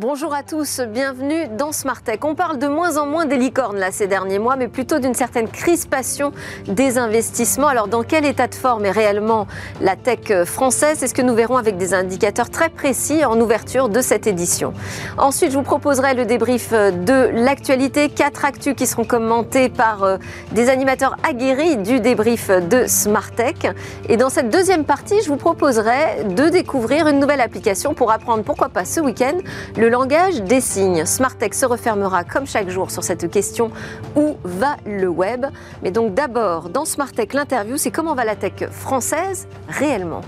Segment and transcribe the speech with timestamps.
[0.00, 2.20] Bonjour à tous, bienvenue dans Smart Tech.
[2.22, 5.12] On parle de moins en moins des licornes là ces derniers mois, mais plutôt d'une
[5.12, 6.32] certaine crispation
[6.66, 7.66] des investissements.
[7.66, 9.46] Alors dans quel état de forme est réellement
[9.82, 10.96] la tech française?
[11.00, 14.72] C'est ce que nous verrons avec des indicateurs très précis en ouverture de cette édition.
[15.18, 20.16] Ensuite, je vous proposerai le débrief de l'actualité, quatre actus qui seront commentés par euh,
[20.52, 23.70] des animateurs aguerris du débrief de Smart Tech.
[24.08, 28.44] Et dans cette deuxième partie, je vous proposerai de découvrir une nouvelle application pour apprendre
[28.44, 29.36] pourquoi pas ce week-end
[29.76, 31.04] le langage des signes.
[31.04, 33.70] Smartech se refermera comme chaque jour sur cette question
[34.16, 35.46] où va le web?
[35.82, 40.22] Mais donc d'abord, dans Smartech, l'interview, c'est comment va la tech française réellement?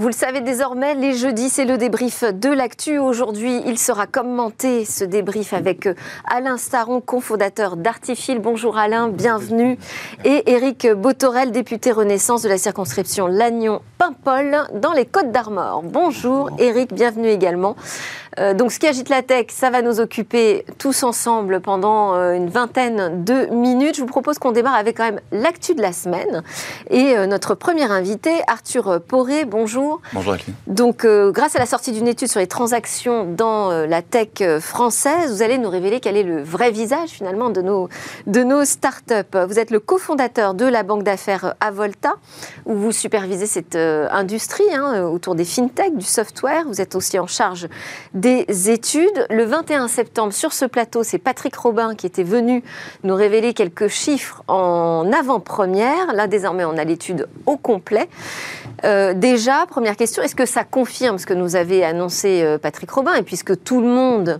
[0.00, 2.96] Vous le savez désormais, les jeudis, c'est le débrief de l'actu.
[2.96, 8.38] Aujourd'hui, il sera commenté, ce débrief, avec euh, Alain Staron, cofondateur d'Artifil.
[8.38, 9.76] Bonjour Alain, bienvenue.
[10.24, 15.82] Et Éric Botorel, député Renaissance de la circonscription Lannion-Paimpol dans les Côtes d'Armor.
[15.82, 17.76] Bonjour Éric, bienvenue également.
[18.38, 22.34] Euh, donc, ce qui agite la tech, ça va nous occuper tous ensemble pendant euh,
[22.34, 23.96] une vingtaine de minutes.
[23.96, 26.42] Je vous propose qu'on démarre avec quand même l'actu de la semaine.
[26.90, 29.89] Et euh, notre premier invité, Arthur Poré, bonjour.
[30.12, 30.54] Bonjour, Aline.
[30.66, 35.42] Donc, grâce à la sortie d'une étude sur les transactions dans la tech française, vous
[35.42, 37.88] allez nous révéler quel est le vrai visage finalement de nos,
[38.26, 39.14] de nos startups.
[39.48, 42.14] Vous êtes le cofondateur de la banque d'affaires Avolta,
[42.66, 46.64] où vous supervisez cette industrie hein, autour des fintech, du software.
[46.66, 47.68] Vous êtes aussi en charge
[48.14, 49.26] des études.
[49.30, 52.62] Le 21 septembre, sur ce plateau, c'est Patrick Robin qui était venu
[53.04, 56.12] nous révéler quelques chiffres en avant-première.
[56.14, 58.08] Là, désormais, on a l'étude au complet.
[58.84, 62.90] Euh, déjà, première question, est-ce que ça confirme ce que nous avait annoncé euh, Patrick
[62.90, 63.14] Robin?
[63.14, 64.38] Et puisque tout le monde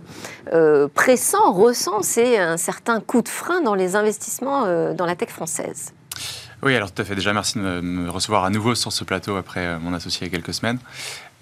[0.53, 5.29] euh, pressent, ressent, c'est un certain coup de frein dans les investissements dans la tech
[5.29, 5.93] française.
[6.61, 7.15] Oui, alors tout à fait.
[7.15, 10.35] Déjà, merci de me recevoir à nouveau sur ce plateau après mon associé il y
[10.35, 10.77] a quelques semaines.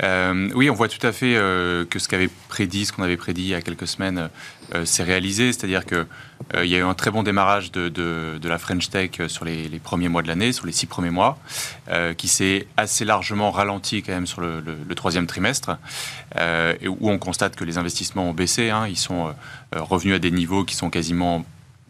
[0.04, 3.18] Euh, oui, on voit tout à fait euh, que ce qu'avait prédit, ce qu'on avait
[3.18, 4.28] prédit il y a quelques semaines, euh,
[4.86, 5.54] s'est réalisé.
[5.54, 9.80] C'est-à-dire qu'il y a eu un très bon démarrage de, la French Tech sur les,
[9.84, 11.38] premiers mois de l'année, sur les six premiers mois,
[12.18, 15.78] qui s'est assez largement ralenti quand même sur le, troisième trimestre,
[16.38, 18.70] et où on constate que les investissements ont baissé.
[18.70, 18.88] Hein.
[18.88, 19.34] ils sont
[19.74, 21.46] revenus à des niveaux qui sont quasiment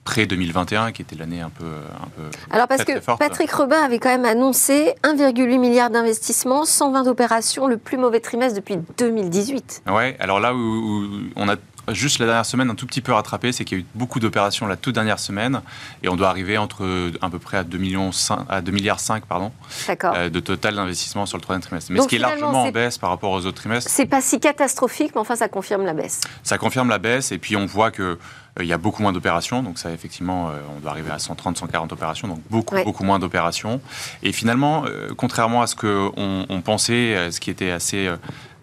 [0.10, 2.24] pré-2021, qui était l'année un peu, un peu.
[2.50, 7.78] Alors, parce que Patrick Robin avait quand même annoncé 1,8 milliard d'investissements, 120 opérations, le
[7.78, 9.84] plus mauvais trimestre depuis 2018.
[9.88, 11.56] Ouais, alors là où, on a
[11.92, 14.20] juste la dernière semaine un tout petit peu rattrapé, c'est qu'il y a eu beaucoup
[14.20, 15.62] d'opérations la toute dernière semaine
[16.04, 19.00] et on doit arriver entre à peu près à 2 millions 5, à 2 milliards
[19.00, 19.52] 5 pardon
[19.90, 21.92] euh, de total d'investissement sur le troisième trimestre.
[21.92, 23.90] Mais ce qui est largement en baisse par rapport aux autres trimestres.
[23.90, 26.22] C'est pas si catastrophique, mais enfin ça confirme la baisse.
[26.44, 28.18] Ça confirme la baisse et puis on voit que
[28.60, 31.20] euh, il y a beaucoup moins d'opérations, donc ça effectivement, euh, on doit arriver à
[31.20, 33.82] 130, 140 opérations, donc beaucoup, beaucoup moins d'opérations.
[34.24, 38.10] Et finalement, euh, contrairement à ce qu'on on pensait, ce qui était assez,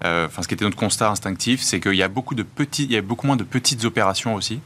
[0.03, 2.93] enfin ce qui était notre constat instinctif, c'est qu'il y a beaucoup de petits, il
[2.93, 4.61] y a beaucoup moins de petites opérations aussi.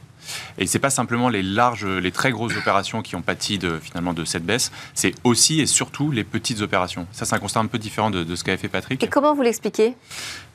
[0.57, 4.13] Et c'est pas simplement les larges, les très grosses opérations qui ont pâti de, finalement
[4.13, 7.07] de cette baisse, c'est aussi et surtout les petites opérations.
[7.11, 9.03] Ça, c'est un constat un peu différent de, ce qu'avait fait Patrick.
[9.03, 9.95] Et comment vous l'expliquez?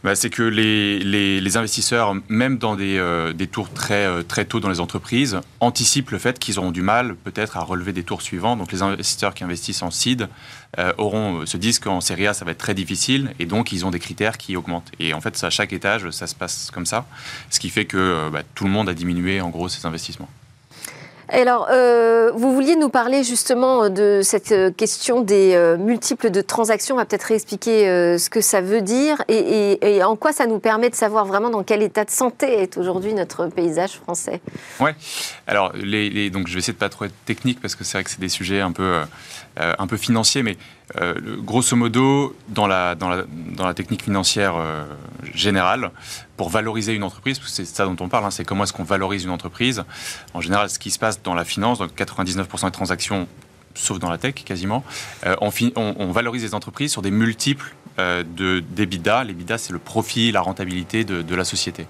[0.04, 4.44] Bah, C'est que les, les, investisseurs, même dans des, euh, des tours très, euh, très
[4.44, 8.02] tôt dans les entreprises, anticipent le fait qu'ils auront du mal peut-être à relever des
[8.02, 8.56] tours suivants.
[8.56, 10.28] Donc les investisseurs qui investissent en seed
[10.78, 13.84] euh, auront, se disent qu'en série A, ça va être très difficile et donc ils
[13.86, 14.90] ont des critères qui augmentent.
[15.00, 17.06] Et en fait, à chaque étage, ça se passe comme ça,
[17.50, 20.28] ce qui fait que bah, tout le monde a diminué en gros ses investissements.
[21.28, 26.40] Alors, euh, vous vouliez nous parler justement de cette euh, question des euh, multiples de
[26.40, 26.94] transactions.
[26.94, 30.88] On va peut-être réexpliquer ce que ça veut dire et, en quoi ça nous permet
[30.88, 34.40] de savoir vraiment dans quel état de santé est aujourd'hui notre paysage français.
[34.80, 34.90] Oui.
[35.46, 38.10] Alors, donc je vais essayer de pas trop être technique parce que c'est vrai que
[38.10, 39.00] c'est des sujets un peu,
[39.56, 40.56] un peu financiers, mais
[41.38, 43.24] grosso modo, dans la, dans la,
[43.56, 44.54] dans la technique financière
[45.34, 45.90] générale,
[46.36, 49.24] pour valoriser une entreprise, c'est ça dont on parle, hein, c'est comment est-ce qu'on valorise
[49.24, 49.84] une entreprise.
[50.34, 53.26] En général, ce qui se passe dans la finance, donc 99% des transactions,
[53.74, 54.84] sauf dans la tech quasiment,
[55.26, 59.24] euh, on, valorise les entreprises sur des multiples euh, de d'EBITDA.
[59.24, 61.86] L'EBITDA, c'est le profit, la rentabilité de, de la société.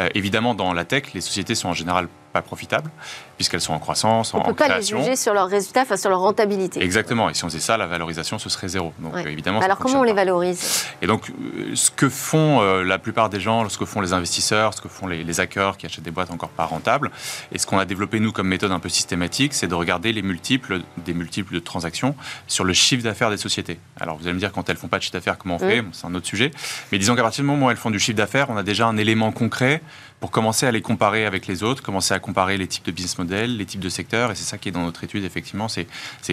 [0.00, 2.90] Euh, évidemment, dans la tech, les sociétés sont en général pas profitables,
[3.36, 6.10] puisqu'elles sont en croissance, on en, peut pas les juger sur leurs résultats, enfin sur
[6.10, 6.82] leur rentabilité.
[6.82, 8.92] Exactement, et si on faisait ça, la valorisation, ce serait zéro.
[8.98, 10.86] Donc évidemment, Alors comment on les valorise?
[11.02, 14.12] Et donc, euh, ce que font euh, la plupart des gens, ce que font les
[14.12, 17.10] investisseurs, ce que font les, hackers qui achètent des boîtes encore pas rentables,
[17.52, 20.22] et ce qu'on a développé nous comme méthode un peu systématique, c'est de regarder les
[20.22, 22.14] multiples, des multiples de transactions
[22.46, 23.78] sur le chiffre d'affaires des sociétés.
[24.00, 25.82] Alors vous allez me dire, quand elles font pas de chiffre d'affaires, comment on fait?
[25.92, 26.50] C'est un autre sujet.
[26.90, 28.86] Mais disons qu'à partir du moment où elles font du chiffre d'affaires, on a déjà
[28.86, 29.82] un élément concret
[30.22, 33.18] pour commencer à les comparer avec les autres, commencer à comparer les types de business
[33.18, 34.30] models, les types de secteurs.
[34.30, 35.88] Et c'est ça qui est dans notre étude, effectivement, c'est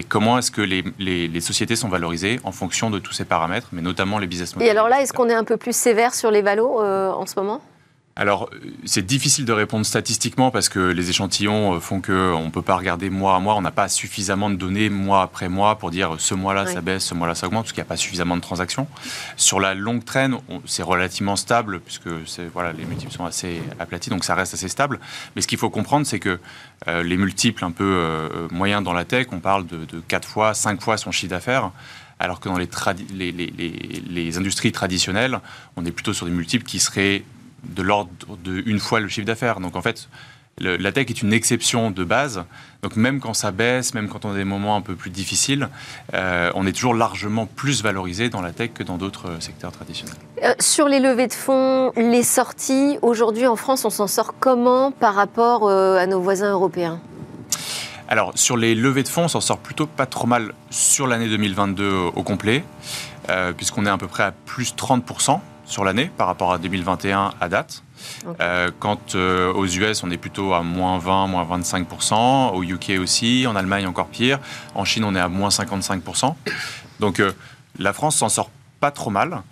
[0.08, 4.20] comment est-ce que les, sociétés sont valorisées en fonction de tous ces paramètres, mais notamment
[4.20, 4.68] les business models.
[4.68, 7.26] Et alors là, est-ce qu'on est un peu plus sévère sur les valos euh, en
[7.26, 7.62] ce moment?
[8.20, 8.50] Alors,
[8.84, 12.76] c'est difficile de répondre statistiquement parce que les échantillons euh, font qu'on ne peut pas
[12.76, 13.56] regarder mois à mois.
[13.56, 17.06] On n'a pas suffisamment de données mois après mois pour dire ce mois-là ça baisse,
[17.06, 18.88] ce mois-là ça augmente, parce qu'il n'y a pas suffisamment de transactions.
[19.38, 20.36] Sur la longue traîne,
[20.66, 22.10] c'est relativement stable puisque
[22.54, 25.00] voilà, les multiples sont assez aplatis, donc ça reste assez stable.
[25.38, 26.42] Mais ce qu'il faut comprendre, c'est que
[26.90, 30.28] euh, les multiples un peu euh, moyens dans la tech, on parle de, de 4
[30.28, 31.72] fois, 5 fois son chiffre d'affaires
[32.22, 32.68] alors que dans les,
[33.14, 35.40] les, les, les, industries traditionnelles,
[35.78, 37.24] on est plutôt sur des multiples qui seraient
[37.64, 38.12] de l'ordre
[38.44, 39.60] de une fois le chiffre d'affaires.
[39.60, 40.10] Donc en fait,
[40.60, 42.44] la tech est une exception de base.
[42.82, 45.70] Donc même quand ça baisse, même quand on a des moments un peu plus difficiles,
[46.14, 50.16] euh, on est toujours largement plus valorisé dans la tech que dans d'autres secteurs traditionnels.
[50.44, 54.92] Euh, sur les levées de fonds, les sorties, aujourd'hui en France, on s'en sort comment
[54.92, 57.00] par rapport euh, à nos voisins européens?
[58.08, 61.30] Alors, sur les levées de fonds, on s'en sort plutôt pas trop mal sur l'année
[61.30, 62.64] 2022 au complet,
[63.56, 65.40] puisqu'on est à peu près à plus 30%
[65.70, 67.84] sur l'année par rapport à 2021 à date.
[68.42, 73.00] Euh, quand euh, aux US, on est plutôt à moins 20, moins 25%, au UK
[73.00, 74.40] aussi, en Allemagne encore pire,
[74.76, 76.34] en Chine, on est à moins 55%.
[77.00, 77.32] Donc euh,
[77.78, 78.50] la France s'en sort
[78.80, 79.44] pas trop mal.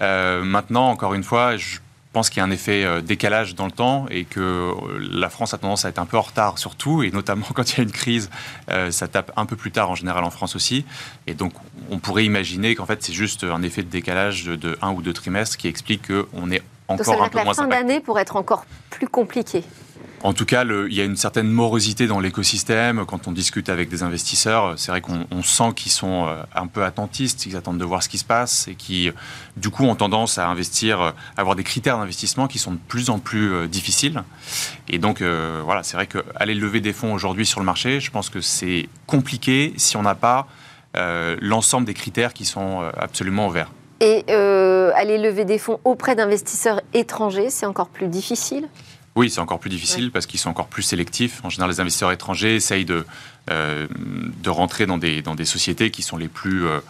[0.00, 1.78] maintenant, encore une fois, je
[2.12, 5.30] pense qu'il y a un effet euh, décalage dans le temps et que euh, la
[5.30, 7.78] France a tendance à être un peu en retard sur tout, et notamment quand il
[7.78, 8.30] y a une crise,
[8.70, 10.84] euh, ça tape un peu plus tard en général en France aussi.
[11.26, 11.52] Et donc,
[11.90, 15.12] on pourrait imaginer qu'en fait, c'est juste un effet de décalage de, un ou deux
[15.12, 17.46] trimestres qui explique qu'on est encore un peu moins.
[17.46, 19.64] La fin d'année pour être encore plus compliqué.
[20.24, 23.04] En tout cas, il y a une certaine morosité dans l'écosystème.
[23.06, 26.84] Quand on discute avec des investisseurs, c'est vrai qu'on sent qu'ils sont euh, un peu
[26.84, 29.10] attentistes, ils attendent de voir ce qui se passe et qui,
[29.56, 32.78] du coup, ont tendance à investir, à euh, avoir des critères d'investissement qui sont de
[32.86, 34.22] plus en plus euh, difficiles.
[34.88, 38.28] Et donc, voilà, c'est vrai qu'aller lever des fonds aujourd'hui sur le marché, je pense
[38.28, 40.46] que c'est compliqué si on n'a pas
[41.40, 43.70] l'ensemble des critères qui sont absolument ouverts.
[44.00, 48.68] Et aller lever des fonds auprès d'investisseurs étrangers, c'est encore plus difficile?
[49.14, 51.40] Oui, c'est encore plus difficile parce qu'ils sont encore plus sélectifs.
[51.44, 53.04] En général, les investisseurs étrangers essayent de,
[53.50, 53.86] euh,
[54.42, 56.80] de rentrer dans des, dans des sociétés qui sont les plus, euh,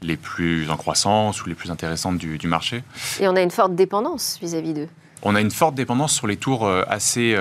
[0.00, 2.84] les plus en croissance ou les plus intéressantes du, du marché.
[3.18, 4.88] Et on a une forte dépendance vis-à-vis d'eux.
[5.26, 7.34] On a une forte dépendance sur les tours euh, assez,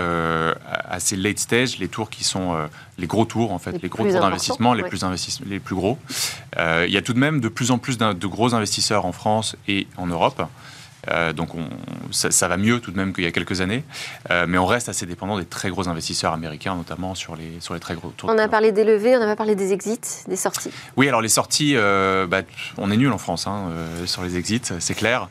[0.89, 2.57] assez late stage, les tours qui sont
[2.97, 5.03] les gros tours en fait, les, gros tours d'investissement, les, plus
[5.45, 5.99] les plus gros.
[6.57, 9.57] il y a tout de même de plus en plus de gros investisseurs en France
[9.67, 10.41] et en Europe.
[11.11, 11.49] Euh, donc
[12.11, 13.83] ça, va mieux tout de même qu'il y a quelques années,
[14.31, 17.73] euh, mais on reste assez dépendant des très gros investisseurs américains, notamment sur les, sur
[17.73, 18.29] les très gros tours.
[18.29, 20.71] On a parlé des levées, on n'a pas parlé des exits, des sorties.
[20.95, 22.41] Oui, alors les sorties, euh, bah,
[22.77, 23.69] on est nul en France hein,
[24.05, 25.29] sur les exits, c'est clair.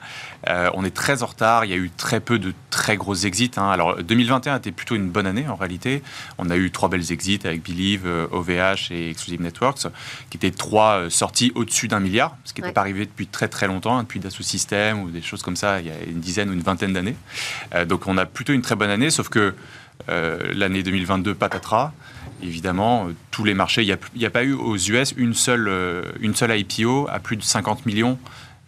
[0.48, 3.52] On est très en retard, il y a eu très peu de très gros exits.
[3.56, 3.68] Hein.
[3.68, 6.02] Alors 2021 était plutôt une bonne année en réalité.
[6.38, 9.86] On a eu trois belles exits avec Believe, OVH et Exclusive Networks,
[10.30, 13.66] qui étaient trois sorties au-dessus d'un milliard, ce qui n'était pas arrivé depuis très très
[13.66, 16.50] longtemps, hein, depuis Dassault Systèmes ou des choses comme ça il y a une dizaine
[16.50, 17.16] ou une vingtaine d'années.
[17.74, 19.54] Euh, donc on a plutôt une très bonne année, sauf que
[20.08, 21.92] euh, l'année 2022 patatras.
[22.42, 25.70] Évidemment, euh, tous les marchés, il n'y a, pas eu aux US une seule,
[26.20, 28.18] une seule IPO à plus de 50 millions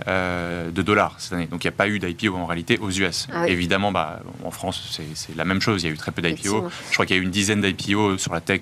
[0.06, 1.46] de dollars cette année.
[1.46, 3.28] Donc il n'y a pas eu d'IPO en réalité aux US.
[3.32, 5.82] Ah Évidemment, bah, en France, c'est la même chose.
[5.82, 6.68] Il y a eu très peu d'IPO.
[6.88, 8.60] Je crois qu'il y a eu une dizaine d'IPO sur la tech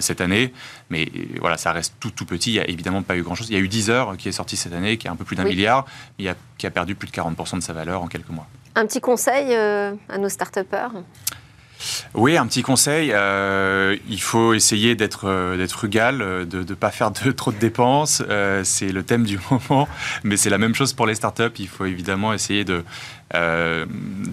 [0.00, 0.52] cette année.
[0.90, 1.08] Mais
[1.40, 2.50] voilà, ça reste tout, tout petit.
[2.50, 3.48] Il n'y a évidemment pas eu grand-chose.
[3.50, 5.36] Il y a eu Deezer qui est sorti cette année, qui est un peu plus
[5.36, 5.86] d'un milliard,
[6.18, 8.46] mais qui a perdu plus de 40% de sa valeur en quelques mois.
[8.76, 10.90] Un petit conseil euh, à nos start-upers?
[12.14, 16.74] Oui, un petit conseil, euh, il faut essayer d'être euh, d'être frugal, euh, de ne
[16.74, 18.22] pas faire de, trop de dépenses.
[18.62, 19.88] c'est le thème du moment,
[20.22, 21.52] mais c'est la même chose pour les startups.
[21.58, 22.84] Il faut évidemment essayer de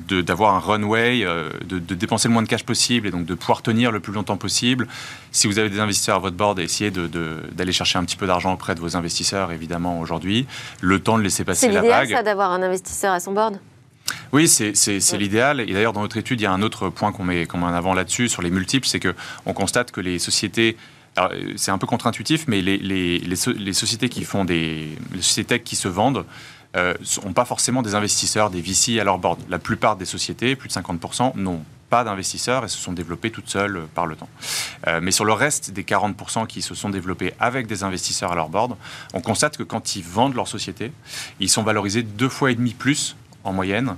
[0.10, 1.26] d'avoir un runway,
[1.66, 4.38] de, dépenser le moins de cash possible et donc de pouvoir tenir le plus longtemps
[4.38, 4.88] possible.
[5.32, 8.54] Si vous avez des investisseurs à votre board, essayez d'aller chercher un petit peu d'argent
[8.54, 10.46] auprès de vos investisseurs, évidemment, aujourd'hui.
[10.82, 11.82] Le temps de laisser passer la vague.
[11.82, 13.58] C'est l'idéal, ça, d'avoir un investisseur à son board
[14.32, 15.60] oui, c'est l'idéal.
[15.62, 17.94] Et d'ailleurs, dans notre étude, il y a un autre point qu'on met, en avant
[17.94, 20.78] là-dessus, sur les multiples, c'est qu'on constate que les sociétés
[21.58, 25.64] c'est un peu contre-intuitif, mais les, les, les, sociétés qui font des les sociétés tech
[25.66, 26.26] qui se vendent
[26.74, 29.40] n'ont euh, pas forcément des investisseurs, des VC à leur board.
[29.50, 33.50] La plupart des sociétés, plus de 50%, n'ont pas d'investisseurs et se sont développées toutes
[33.50, 34.30] seules euh, par le temps.
[34.88, 38.36] Euh, mais sur le reste des 40% qui se sont développés avec des investisseurs à
[38.36, 38.78] leur board,
[39.14, 40.94] on constate que quand ils vendent leur société,
[41.40, 43.96] ils sont valorisés deux fois et demi plus en moyenne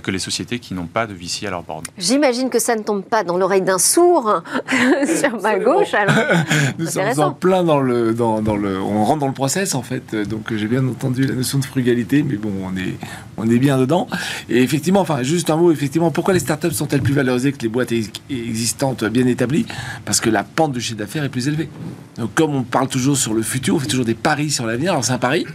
[0.00, 1.86] que les sociétés qui n'ont pas de VC à leur board.
[1.98, 4.42] J'imagine que ça ne tombe pas dans l'oreille d'un sourd
[5.20, 5.94] sur ma gauche.
[6.78, 9.82] Nous sommes en plein dans le, dans, dans, le, on rentre dans le process en
[9.82, 10.14] fait.
[10.14, 12.96] Donc j'ai bien entendu la notion de frugalité, mais bon, on est,
[13.36, 14.06] on est bien dedans.
[14.48, 17.68] Et effectivement, enfin, juste un mot, effectivement, pourquoi les startups sont-elles plus valorisées que les
[17.68, 17.92] boîtes
[18.30, 19.66] existantes bien établies?
[20.04, 21.68] Parce que la pente de chiffre d'affaires est plus élevée.
[22.16, 24.92] Donc comme on parle toujours sur le futur, on fait toujours des paris sur l'avenir.
[24.92, 25.46] Alors c'est un pari,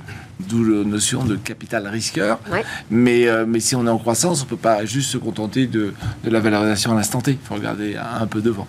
[0.48, 2.39] d'où la notion de capital risqueur.
[2.89, 5.67] Mais, euh, mais si on est en croissance, on ne peut pas juste se contenter
[5.67, 5.93] de,
[6.24, 7.31] de la valorisation à l'instant T.
[7.31, 8.67] Il faut regarder un peu devant.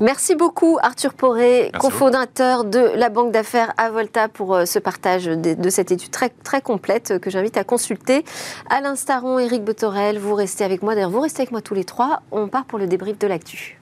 [0.00, 5.70] Merci beaucoup Arthur Poré, cofondateur de la banque d'affaires Avolta pour euh, ce partage de,
[5.70, 8.24] cette étude très, très complète que j'invite à consulter.
[8.70, 10.94] Alain Staron, Eric Botorel, vous restez avec moi.
[10.94, 12.22] D'ailleurs, vous restez avec moi tous les trois.
[12.32, 13.78] On part pour le débrief de l'actu.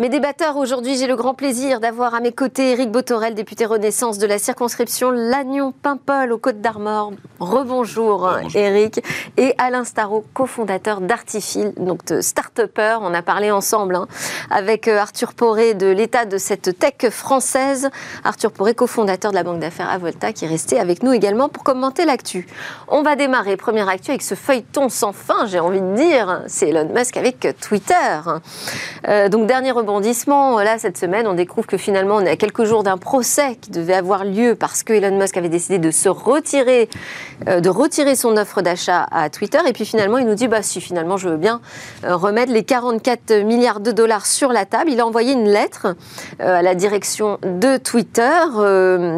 [0.00, 4.18] Mes débatteurs, aujourd'hui, j'ai le grand plaisir d'avoir à mes côtés Éric Botorel, député Renaissance
[4.18, 7.12] de la circonscription Lannion-Paimpol aux Côtes d'Armor.
[7.38, 9.00] Rebonjour, Éric.
[9.36, 12.98] Et Alain Starot, cofondateur d'Artifil, donc de start-upper.
[13.02, 14.08] On a parlé ensemble hein,
[14.50, 17.88] avec euh, Arthur Poré de l'état de cette tech française.
[18.24, 21.62] Arthur Poré, cofondateur de la banque d'affaires Avolta, qui est resté avec nous également pour
[21.62, 22.48] commenter l'actu.
[22.88, 26.42] On va démarrer, première actu, avec ce feuilleton sans fin, j'ai envie de dire.
[26.48, 28.20] C'est Elon Musk avec Twitter.
[29.06, 32.82] Euh, donc, dernier Là, cette semaine, on découvre que finalement, on est à quelques jours
[32.82, 36.88] d'un procès qui devait avoir lieu parce que Elon Musk avait décidé de se retirer,
[37.48, 39.58] euh, de retirer son offre d'achat à Twitter.
[39.66, 41.60] Et puis finalement, il nous dit, bah si finalement, je veux bien
[42.04, 44.90] euh, remettre les 44 milliards de dollars sur la table.
[44.90, 45.94] Il a envoyé une lettre
[46.40, 48.30] euh, à la direction de Twitter,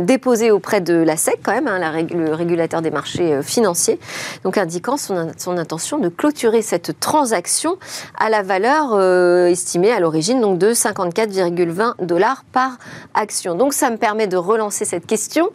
[0.05, 1.81] déposée auprès de la SEC quand même, hein,
[2.11, 3.99] le régulateur des marchés financiers,
[4.45, 7.77] donc indiquant son, son, intention de clôturer cette transaction
[8.19, 9.01] à la valeur
[9.49, 12.79] estimée à l'origine donc de 54,20 dollars par
[13.15, 13.55] action.
[13.55, 15.51] Donc ça me permet de relancer cette question.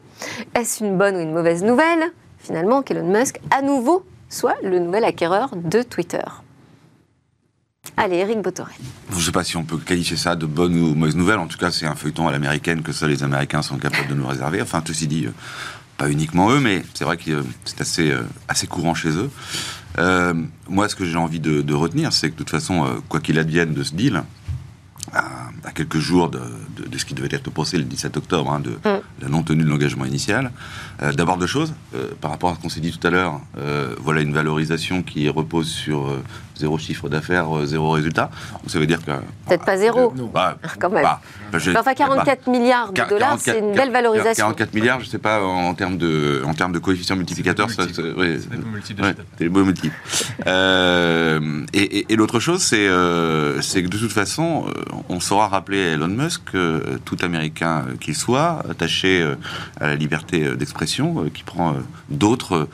[0.55, 2.11] Est-ce une bonne ou une mauvaise nouvelle?
[2.39, 6.23] Finalement, qu'Elon Musk, à nouveau, soit le nouvel acquéreur de Twitter.
[7.97, 8.73] Allez, Eric Botoré.
[9.11, 11.39] Je ne sais pas si on peut qualifier ça de bonne ou mauvaise nouvelle.
[11.39, 14.13] En tout cas, c'est un feuilleton à l'américaine que seuls les Américains sont capables de
[14.13, 14.61] nous réserver.
[14.61, 15.31] Enfin, ceci dit, euh,
[15.97, 19.29] pas uniquement eux, mais c'est vrai que c'est assez, euh, assez courant chez eux.
[19.99, 20.33] Euh,
[20.69, 23.73] moi, ce que j'ai envie de retenir, c'est que de toute façon, quoi qu'il advienne
[23.73, 24.23] de ce deal,
[25.13, 26.41] à, quelques jours de,
[26.97, 29.01] ce qui devait être procès le 17 octobre, hein, mm.
[29.21, 30.51] La non-tenue de l'engagement initial.
[31.01, 31.73] Euh, d'abord deux choses.
[31.95, 35.01] Euh, par rapport à ce qu'on s'est dit tout à l'heure, euh, voilà une valorisation
[35.01, 36.15] qui repose sur
[36.55, 38.29] zéro chiffre d'affaires, zéro résultat.
[38.51, 39.11] Donc ça veut dire que...
[39.47, 40.13] Peut-être pas zéro.
[40.31, 41.03] Bah, quand même.
[41.03, 41.19] Bah,
[41.79, 44.45] enfin, 44 bah, milliards de dollars, c'est une belle valorisation.
[44.45, 47.87] 44 milliards, je ne sais pas, en termes de, en termes de coefficient multiplicateur, c'est
[49.39, 49.95] des beaux multiples.
[51.73, 54.65] et, et l'autre chose, c'est que de toute façon,
[55.09, 56.51] on saura rappeler à Elon Musk
[57.05, 59.10] tout Américain qu'il soit, attaché
[59.79, 61.75] à la liberté d'expression, qui prend
[62.09, 62.67] d'autres,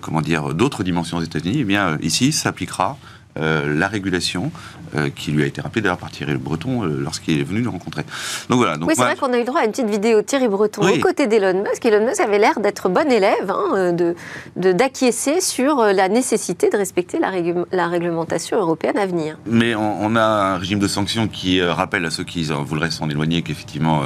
[0.00, 2.98] comment dire, d'autres dimensions aux États-Unis, eh bien ici s'appliquera
[3.38, 4.50] euh, la régulation
[4.94, 7.70] euh, qui lui a été rappelée d'ailleurs par Thierry Breton euh, lorsqu'il est venu nous
[7.70, 8.02] rencontrer.
[8.48, 8.76] Donc voilà.
[8.76, 10.82] Donc oui, c'est vrai qu'on a eu droit à une petite vidéo de Thierry Breton
[10.86, 11.84] aux côtés d'Elon Musk.
[11.84, 14.14] Elon Musk avait l'air d'être bon élève, hein, de,
[14.72, 17.30] d'acquiescer sur la nécessité de respecter la,
[17.72, 19.38] la, réglementation européenne à venir.
[19.46, 23.42] Mais on, a un régime de sanctions qui rappelle à ceux qui voudraient s'en éloigner
[23.42, 24.02] qu'effectivement,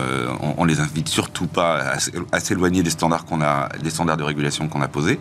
[0.56, 1.94] on, les invite surtout pas
[2.32, 5.18] à, s'éloigner des standards qu'on a, des standards de régulation qu'on a posés.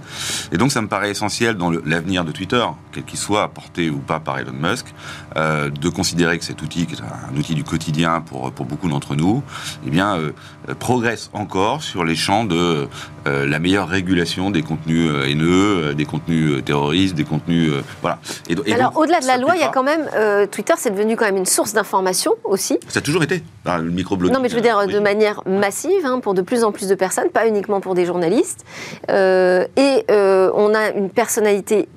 [0.52, 4.00] Et donc ça me paraît essentiel dans l'avenir de Twitter, quel qu'il soit, porté ou
[4.00, 4.88] pas par Elon Musk,
[5.36, 8.90] euh, de considérer que cet outil, qui est un outil du quotidien pour, pour beaucoup
[8.90, 9.44] d'entre nous,
[9.86, 10.32] eh bien, euh,
[10.80, 12.88] progresse encore sur les champs de
[13.28, 17.72] euh, la meilleure régulation des contenus haineux, des contenus terroristes, des contenus...
[18.02, 18.20] voilà.
[18.50, 20.10] Et, Alors, au-delà de la loi, il y a quand même...
[20.52, 22.78] Twitter, c'est devenu quand même une source d'information aussi.
[22.88, 24.34] Ça a toujours été, le microblogging.
[24.34, 26.96] Non, mais je veux dire, de manière massive, hein, pour de plus en plus de
[26.96, 28.66] personnes, pas uniquement pour des journalistes.
[29.10, 31.88] et on a une personnalité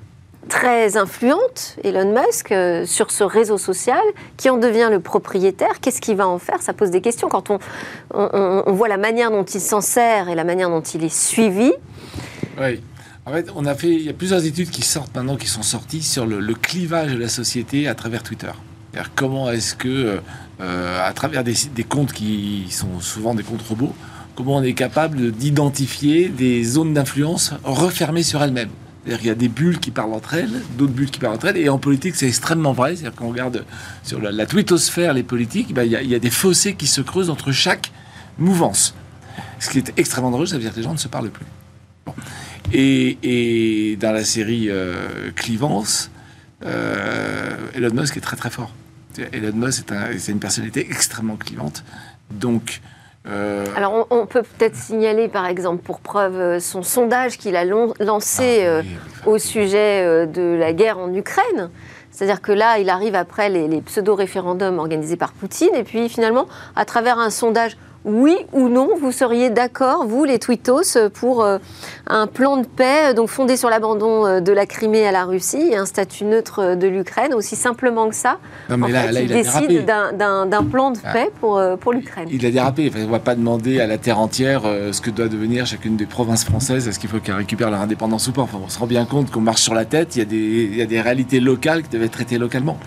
[0.47, 4.01] très influente, Elon Musk, euh, sur ce réseau social,
[4.37, 5.79] qui en devient le propriétaire.
[5.81, 6.61] Qu'est-ce qu'il va en faire?
[6.61, 7.29] Ça pose des questions.
[7.29, 7.59] Quand on,
[8.73, 11.71] voit la manière dont il s'en sert et la manière dont il est suivi.
[12.59, 12.81] Oui.
[13.25, 15.61] En fait, on a fait, il y a plusieurs études qui sortent maintenant, qui sont
[15.61, 18.51] sorties sur le, clivage de la société à travers Twitter.
[19.15, 20.19] Comment est-ce que,
[20.59, 23.93] euh, à travers des, des, comptes qui sont souvent des comptes robots,
[24.35, 28.69] comment on est capable d'identifier des zones d'influence refermées sur elles-mêmes
[29.05, 31.57] il y a des bulles qui parlent entre elles, d'autres bulles qui parlent entre elles,
[31.57, 32.95] et en politique, c'est extrêmement vrai.
[32.95, 33.65] C'est-à-dire qu'on regarde
[34.03, 37.29] sur la, la twittosphère, les politiques, ben, il, y a, des fossés qui se creusent
[37.29, 37.91] entre chaque
[38.37, 38.95] mouvance.
[39.59, 41.45] Ce qui est extrêmement dangereux, ça veut dire que les gens ne se parlent plus.
[42.71, 46.09] Et, dans la série euh, Clivance,
[46.65, 48.73] euh, Elon Musk est très très fort.
[49.31, 49.85] Elon Musk,
[50.17, 51.83] c'est une personnalité extrêmement clivante.
[52.31, 52.81] Donc,
[53.27, 57.55] Euh, Alors, on, on peut peut-être signaler, par exemple, pour preuve, euh, son sondage qu'il
[57.55, 61.69] a lancé Ah, euh, oui, au sujet de la guerre en Ukraine.
[62.11, 66.47] C'est-à-dire que là, il arrive après les, les pseudo-référendums organisés par Poutine, et puis finalement,
[66.75, 71.57] à travers un sondage, oui ou non, vous seriez d'accord, vous, les Twittos, pour euh,
[72.07, 75.23] un plan de paix euh, donc fondé sur l'abandon euh, de la Crimée à la
[75.25, 78.37] Russie et un statut neutre de l'Ukraine, aussi simplement que ça?
[78.69, 81.13] non, mais en là, fait, là, il, il, décide d'un- plan de Ah.
[81.13, 82.27] paix pour, pour l'Ukraine.
[82.31, 82.87] Il a dérapé.
[82.89, 85.97] Enfin, on ne va pas demander à la terre entière ce que doit devenir chacune
[85.97, 86.87] des provinces françaises.
[86.87, 88.41] Est-ce qu'il faut qu'elles récupèrent leur indépendance ou pas?
[88.41, 90.15] Enfin, On se rend bien compte qu'on marche sur la tête.
[90.15, 92.77] Il y, a des, il y a des réalités locales qui doivent être traitées localement.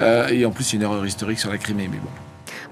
[0.00, 1.88] Euh, et en plus, il y a une erreur historique sur la Crimée.
[1.90, 2.08] Mais bon.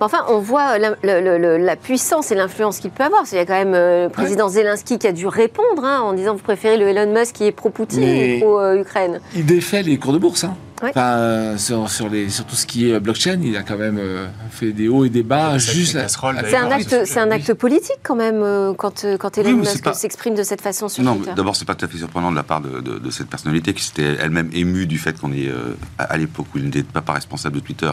[0.01, 3.23] Mais Enfin, on voit la, le- la puissance et l'influence qu'il peut avoir.
[3.25, 6.13] Qu'il y a quand même euh, le président Zelensky qui a dû répondre hein, en
[6.13, 9.21] disant vous préférez le Elon Musk qui est pro-Poutine ou pro-Ukraine.
[9.35, 10.45] Il défait les cours de bourse.
[10.45, 10.55] Hein.
[10.83, 10.91] Ouais.
[10.91, 13.97] Enfin, euh, sur, sur, les, sur tout ce qui est blockchain, il a quand même
[13.99, 15.57] euh, fait des hauts et des bas.
[15.57, 19.51] juste C'est un, acte, c'est un acte politique quand même euh, quand, euh, quand Elon
[19.51, 21.33] Oui, Musk pas- s'exprime de cette façon sur Non, Twitter.
[21.35, 23.73] d'abord, c'est pas tout à fait surprenant de la part de, de- de cette personnalité
[23.73, 27.01] qui s'était elle-même émue du fait qu'on ait, euh, à, l'époque où il n'était pas,
[27.01, 27.91] pas responsable de Twitter,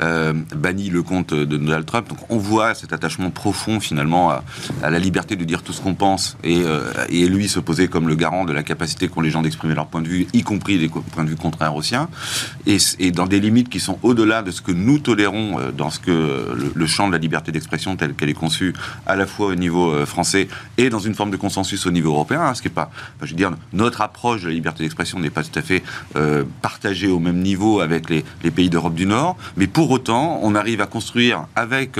[0.00, 2.08] euh, banni le compte de Donald Trump.
[2.08, 4.44] Donc, on voit cet attachement profond, finalement, à,
[4.82, 7.88] à la liberté de dire tout ce qu'on pense et, euh, et lui se poser
[7.88, 10.42] comme le garant de la capacité qu'ont les gens d'exprimer leur point de vue, y
[10.42, 12.08] compris des co- points de vue contraires aux siens,
[12.66, 15.98] et, dans des limites qui sont au-delà de ce que nous tolérons euh, dans ce
[15.98, 18.74] que euh, le, champ de la liberté d'expression tel qu'elle est conçue
[19.06, 22.10] à la fois au niveau euh, français et dans une forme de consensus au niveau
[22.10, 22.90] européen, hein, ce qui est pas,
[23.22, 25.82] je veux dire, notre approche de la liberté d'expression n'est pas tout à fait
[26.62, 30.80] partagée au même niveau avec les, pays d'Europe du Nord, mais pour autant, on arrive
[30.80, 31.98] à construire avec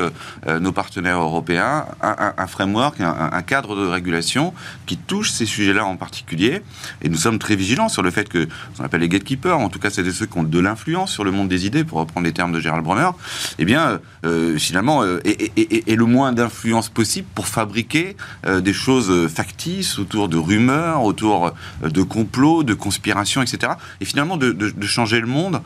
[0.61, 4.53] nos partenaires européens un, framework, un, un cadre de régulation
[4.87, 6.63] qui touche ces sujets-là en particulier,
[7.03, 9.69] et nous sommes très vigilants sur le fait que, ce qu'on appelle les gatekeepers, en
[9.69, 12.27] tout cas c'est ceux qui ont de l'influence sur le monde des idées, pour reprendre
[12.27, 13.11] les termes de Gérald Bronner,
[13.59, 18.17] eh bien, euh, finalement, euh, et, le moins d'influence possible pour fabriquer
[18.47, 21.53] euh, des choses euh, factices autour de rumeurs, autour
[21.83, 23.73] de complots, de conspirations, etc.
[24.01, 25.61] Et finalement, de, changer le monde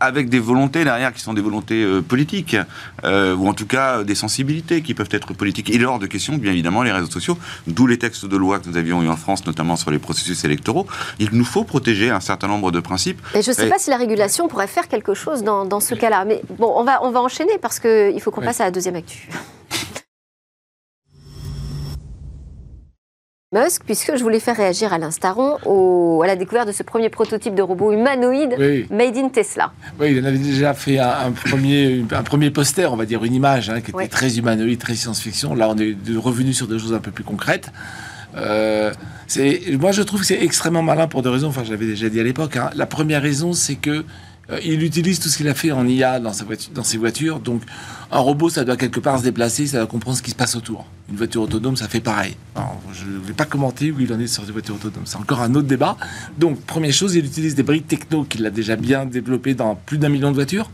[0.00, 2.56] avec des volontés derrière qui sont des volontés euh, politiques,
[3.04, 5.68] euh, ou en tout cas euh, des sensibilités qui peuvent être politiques.
[5.72, 8.58] Il est hors de question, bien évidemment, les réseaux sociaux, d'où les textes de loi
[8.58, 10.86] que nous avions eu en France, notamment sur les processus électoraux.
[11.18, 13.78] Il nous faut protéger un certain nombre de principes Et je ne sais Et- pas
[13.78, 16.24] si la régulation pourrait faire quelque chose dans, dans ce cas-là.
[16.24, 18.96] Mais bon, on va, on va enchaîner parce qu'il faut qu'on passe à la deuxième
[18.96, 19.28] actu.
[23.54, 27.10] Musk, puisque je voulais faire réagir à l'instant au- à la découverte de ce premier
[27.10, 29.70] prototype de robot humanoïde Oui, made in Tesla.
[30.00, 33.22] oui, il en avait déjà fait un, un premier, un premier poster, on va dire
[33.22, 35.54] une image, hein, qui était très humanoïde, très science-fiction.
[35.54, 37.70] Là, on est revenu sur des choses un peu plus concrètes.
[38.36, 38.92] Euh,
[39.78, 41.46] moi, je trouve que c'est extrêmement malin pour deux raisons.
[41.48, 42.56] Enfin, je l'avais déjà dit à l'époque.
[42.56, 42.70] hein.
[42.74, 44.04] La première raison, c'est que
[44.50, 46.98] euh, il utilise tout ce qu'il a fait en IA dans, sa voiture, dans ses
[46.98, 47.40] voitures.
[47.40, 47.62] Donc,
[48.12, 50.54] un robot, ça doit quelque part se déplacer, ça doit comprendre ce qui se passe
[50.54, 50.86] autour.
[51.08, 52.36] Une voiture autonome, ça fait pareil.
[52.54, 55.04] Alors, je ne vais pas commenter où il en est sur des voitures autonomes.
[55.04, 55.96] C'est encore un autre débat.
[56.38, 59.98] Donc, première chose, il utilise des briques techno qu'il a déjà bien développées dans plus
[59.98, 60.70] d'un million de voitures.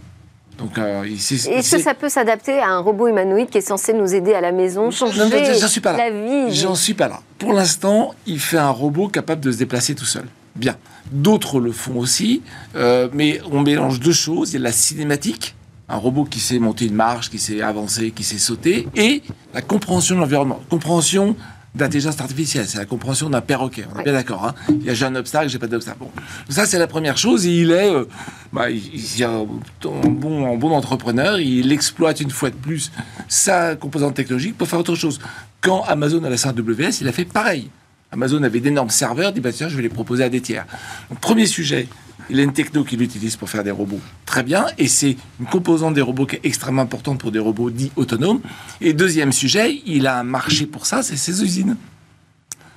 [0.59, 4.15] Donc, euh, Est-ce que ça peut s'adapter à un robot humanoïde qui est censé nous
[4.15, 6.11] aider à la maison, changer Non, mais j'en suis pas là.
[6.11, 6.55] la vie?
[6.55, 7.21] J'en suis pas là.
[7.39, 10.25] Pour l'instant, il fait un robot capable de se déplacer tout seul.
[10.57, 10.77] Bien.
[11.11, 12.43] D'autres le font aussi,
[12.77, 14.51] euh, mais on mélange deux choses.
[14.51, 15.55] Il y a la cinématique,
[15.89, 19.23] un robot qui sait monter une marche, qui sait avancer, qui sait sauter, et
[19.55, 20.61] la compréhension de l'environnement.
[20.71, 21.37] Compréhension
[21.75, 23.85] d'intelligence artificielle, c'est la compréhension d'un perroquet.
[23.95, 24.45] On est bien d'accord.
[24.45, 25.99] Hein il y a j'ai un obstacle, j'ai pas d'obstacle.
[26.01, 26.11] Bon,
[26.49, 27.45] ça c'est la première chose.
[27.47, 28.05] Il est, euh,
[28.53, 29.47] bah, il, il un,
[29.83, 31.41] bon, entrepreneur.
[31.41, 32.93] Il exploite une fois de plus
[33.29, 35.19] sa composante technologique pour faire autre chose.
[35.61, 37.71] Quand Amazon a un AWS, il a fait pareil.
[38.13, 40.67] Amazon avait d'énormes serveurs, dit bah, tiens, je vais les proposer à des tiers.
[41.09, 41.89] Donc, premier sujet,
[42.29, 44.01] il a une techno qu'il utilise pour faire des robots.
[44.27, 47.71] Très bien, et c'est une composante des robots qui est extrêmement importante pour des robots
[47.71, 48.41] dits autonomes.
[48.81, 51.77] Et deuxième sujet, il a un marché pour ça, c'est ses usines.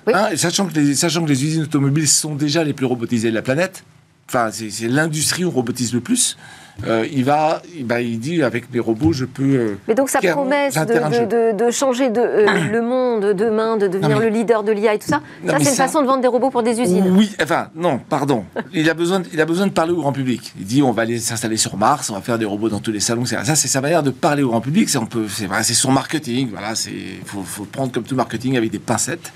[0.08, 0.14] Oui.
[0.16, 3.36] Hein, sachant, que les, sachant que les usines automobiles sont déjà les plus robotisées de
[3.36, 3.84] la planète,
[4.30, 6.38] enfin, c'est l'industrie où on robotise le plus,
[6.86, 9.44] euh, il va, bah, il dit avec mes robots, je peux.
[9.44, 13.78] euh, Mais donc sa promesse de de, de- de changer de, euh, le monde demain,
[13.78, 16.02] de devenir mais- le leader de l'IA et tout ça, ça c'est une ça- façon
[16.02, 17.14] de vendre des robots pour des usines.
[17.16, 18.44] Oui, enfin, non, pardon.
[18.74, 20.52] Il a besoin, de- il a besoin de parler au grand public.
[20.60, 22.92] Il dit, on va aller s'installer sur Mars, on va faire des robots dans tous
[22.92, 23.22] les salons.
[23.24, 23.38] etc.
[23.46, 24.90] Ça, c'est sa manière de parler au grand public.
[24.90, 26.50] C'est, on peut, c'est, voilà, c'est son marketing.
[26.52, 26.92] Voilà, c'est,
[27.26, 29.32] faut, faut prendre comme tout marketing avec des pincettes.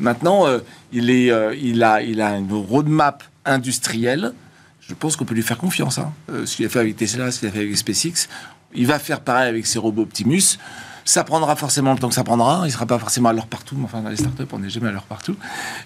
[0.00, 0.46] Maintenant,
[0.92, 1.30] il est,
[1.62, 4.32] il a, il a une roadmap industrielle.
[4.80, 5.98] Je pense qu'on peut lui faire confiance.
[5.98, 6.12] Hein.
[6.30, 8.28] Euh, ce qu'il a fait avec Tesla, ce qu'il a fait avec SpaceX,
[8.74, 10.58] il va faire pareil avec ses robots Optimus.
[11.04, 12.62] Ça prendra forcément le temps que ça prendra.
[12.66, 13.74] Il sera pas forcément à l'heure partout.
[13.76, 15.34] mais Enfin, dans les startups, on n'est jamais à l'heure partout.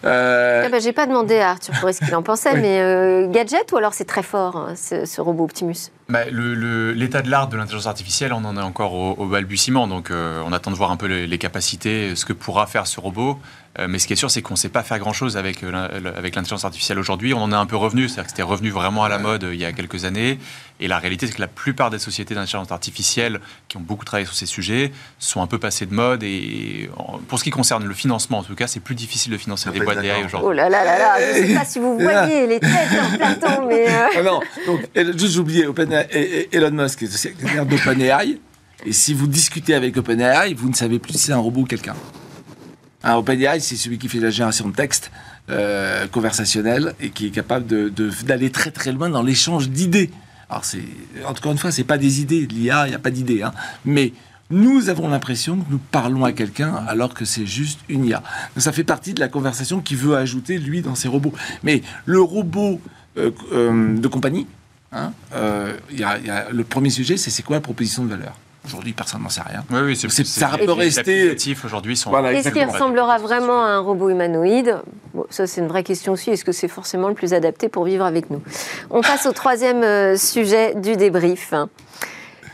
[0.05, 2.61] Euh, Ah bah, J'ai pas demandé à Arthur Pourret ce qu'il en pensait, Oui.
[2.61, 5.77] mais euh, gadget ou alors c'est très fort hein, ce, ce robot Optimus?
[6.09, 9.87] Bah, L'état de l'art de l'intelligence artificielle, on en est encore au, balbutiement.
[9.87, 13.01] Donc, euh, on attend de voir un peu les, capacités, ce que pourra faire ce
[13.01, 13.39] robot.
[13.79, 15.89] Euh, mais ce qui est sûr, c'est qu'on ne sait pas faire grand-chose avec, euh,
[16.17, 17.35] avec l'intelligence artificielle aujourd'hui.
[17.35, 19.59] On en est un peu revenu, c'est-à-dire que c'était revenu vraiment à la mode il
[19.59, 20.39] y a quelques années.
[20.81, 24.27] Et la réalité, c'est que la plupart des sociétés d'intelligence artificielle qui ont beaucoup travaillé
[24.27, 26.23] sur ces sujets sont un peu passées de mode.
[26.23, 26.91] Et
[27.29, 29.81] pour ce qui concerne le financement, en tout cas, c'est plus difficile de financer des
[29.81, 30.49] boîtes d'AI aujourd'hui.
[30.51, 33.17] Oh là là là là, je ne sais pas si vous voyez les têtes en
[33.17, 33.87] plateau, mais...
[34.17, 34.81] Ah non, donc,
[35.17, 35.67] juste j'oubliais,
[36.53, 38.39] Elon Musk est secrétaire d'OpenAI.
[38.87, 41.65] Et si vous discutez avec OpenAI, vous ne savez plus si c'est un robot ou
[41.65, 41.95] quelqu'un.
[43.03, 45.11] Un OpenAI, c'est celui qui fait la génération de texte
[45.51, 47.91] euh, conversationnel et qui est capable
[48.25, 50.11] d'aller très très loin dans l'échange d'idées.
[50.49, 50.83] Alors, c'est,
[51.27, 52.47] encore une fois, c'est pas des idées.
[52.47, 53.43] L'IA, il n'y a pas d'idées.
[53.43, 53.53] Hein.
[53.85, 54.13] Mais
[54.51, 58.23] nous avons l'impression que nous parlons à quelqu'un alors que c'est juste une IA.
[58.57, 61.33] Ça fait partie de la conversation qu'il veut ajouter, lui, dans ses robots.
[61.63, 62.81] Mais le robot
[63.17, 64.47] euh, euh, de compagnie,
[64.95, 65.13] hein,
[66.53, 68.35] le premier sujet, c'est c'est quoi la proposition de valeur?
[68.67, 69.63] Aujourd'hui, personne n'en sait rien.
[69.71, 71.37] Oui, oui, c'est, ça peut rester.
[71.65, 72.17] aujourd'hui sont.
[72.25, 74.79] Est-ce qu'il ressemblera vraiment à un robot humanoïde?
[75.29, 76.31] Ça, c'est une vraie question aussi.
[76.31, 78.41] Est-ce que c'est forcément le plus adapté pour vivre avec nous?
[78.91, 81.53] On passe au troisième euh, sujet du débrief.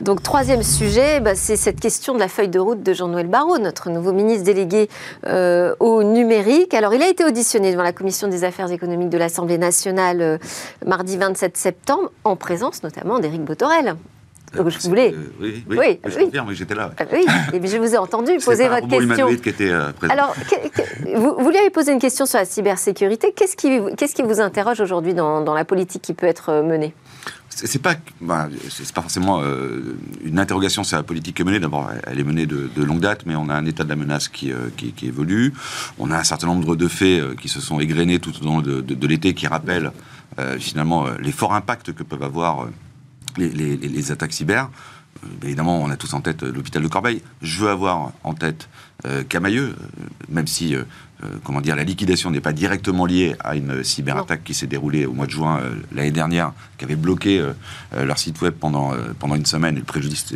[0.01, 3.59] Donc, troisième sujet, bah, c'est cette question de la feuille de route de Jean-Noël Barrot,
[3.59, 4.89] notre nouveau ministre délégué
[5.27, 6.73] euh, au numérique.
[6.75, 10.39] Alors, il a été auditionné devant la Commission des affaires économiques de l'Assemblée nationale euh,
[10.87, 13.97] mardi 27 septembre, en présence notamment d'Éric Botorel,
[14.57, 15.15] donc je voulais.
[15.41, 16.55] oui, oui, oui, je oui.
[16.55, 16.91] j'étais là.
[17.13, 19.29] Oui, et je vous ai entendu poser votre question.
[19.37, 20.35] Qui était, euh, Alors,
[21.15, 23.33] vous, vous, lui avez posé une question sur la cybersécurité.
[23.35, 26.63] Qu'est-ce qui, qu'est-ce qui vous interroge aujourd'hui dans, dans, la politique qui peut être euh,
[26.63, 26.95] menée?
[27.51, 27.97] C'est pas,
[28.71, 31.61] c'est pas forcément euh, une interrogation sur la politique qui est menée.
[31.61, 34.29] D'abord, elle est menée de, longue date, mais on a un état de la menace
[34.29, 35.53] qui, qui évolue.
[35.99, 38.81] On a un certain nombre de faits qui se sont égrenés tout au long de,
[38.81, 39.93] de l'été qui rappellent
[40.59, 42.69] finalement les forts impacts que peuvent avoir
[43.37, 44.71] les, attaques cyber.
[45.25, 47.23] Euh, évidemment, on a tous en tête euh, l'hôpital de Corbeil.
[47.43, 48.69] Je veux avoir en tête
[49.07, 49.77] euh, Camailleux,
[50.29, 50.75] même si
[51.45, 55.13] comment dire, la liquidation n'est pas directement liée à une cyberattaque qui s'est déroulée au
[55.13, 55.61] mois de juin
[55.93, 57.45] l'année dernière, qui avait bloqué
[57.95, 58.95] leur site web pendant,
[59.35, 60.33] une semaine, et le préjudice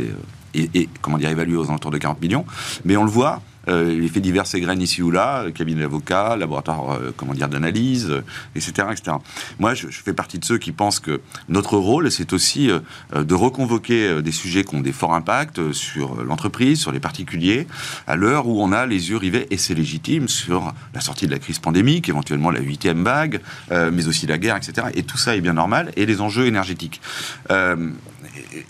[0.52, 2.44] est, comment dire, évalué aux alentours de 40 millions.
[2.84, 6.92] Mais on le voit, euh, il fait divers graines ici ou là, cabinet d'avocat, laboratoire
[6.92, 8.22] euh, comment dire d'analyse,
[8.54, 9.16] etc., euh, etc.
[9.58, 12.68] Moi, je, fais partie de ceux qui pensent que notre rôle, c'est aussi
[13.14, 17.66] de reconvoquer des sujets qui ont des forts impacts sur l'entreprise, sur les particuliers,
[18.06, 21.32] à l'heure où on a les yeux rivés, et c'est légitime, sur la sortie de
[21.32, 24.88] la crise pandémique, éventuellement la huitième vague, mais aussi la guerre, etc.
[24.94, 27.00] Et tout ça est bien normal, et les enjeux énergétiques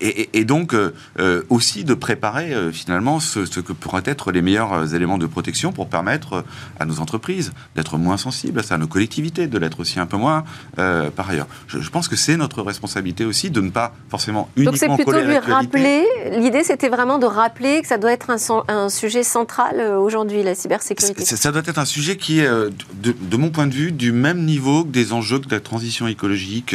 [0.01, 4.94] et, donc euh, euh, aussi de préparer euh, finalement ce, que pourraient être les meilleurs
[4.94, 6.44] éléments de protection pour permettre
[6.79, 10.07] à nos entreprises d'être moins sensibles à ça, à nos collectivités de l'être aussi un
[10.07, 10.44] peu moins
[10.77, 11.47] par ailleurs.
[11.68, 15.25] Je, pense que c'est notre responsabilité aussi de ne pas forcément uniquement Donc c'est plutôt
[15.25, 20.42] lui rappeler, l'idée c'était vraiment de rappeler que ça doit être un, sujet central aujourd'hui,
[20.42, 21.25] la cybersécurité.
[21.25, 24.85] Ça, doit être un sujet qui est, de, mon point de vue, du même niveau
[24.85, 26.75] que des enjeux de la transition écologique,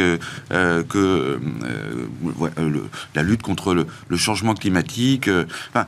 [0.50, 1.40] que
[2.58, 2.82] le,
[3.14, 3.86] la lutte contre le,
[4.16, 5.28] changement climatique.
[5.28, 5.86] Euh, enfin,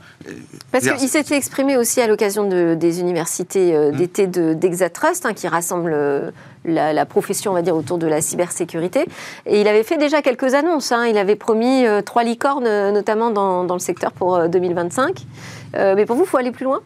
[0.71, 3.95] Parce qu'il s'était exprimé aussi à l'occasion de, des universités euh, mmh.
[3.95, 6.31] d'été d'Exatrust, hein, qui rassemble euh,
[6.65, 9.05] la, profession, on va dire, autour de la cybersécurité.
[9.45, 10.91] Et il avait fait déjà quelques annonces.
[10.91, 11.05] Hein.
[11.07, 15.25] Il avait promis trois licornes, notamment dans, dans, le secteur pour 2025.
[15.73, 16.81] mais pour vous, il faut aller plus loin?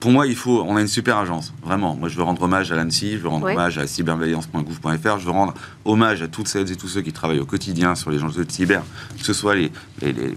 [0.00, 1.94] Pour moi, il faut, on a une super agence, vraiment.
[1.94, 5.30] Moi, je veux rendre hommage à l'ANSI, je veux rendre hommage à cyberveillance.gouv.fr, je veux
[5.30, 5.52] rendre
[5.84, 8.50] hommage à toutes celles et tous ceux qui travaillent au quotidien sur les enjeux de
[8.50, 8.82] cyber,
[9.18, 9.70] que ce soit les,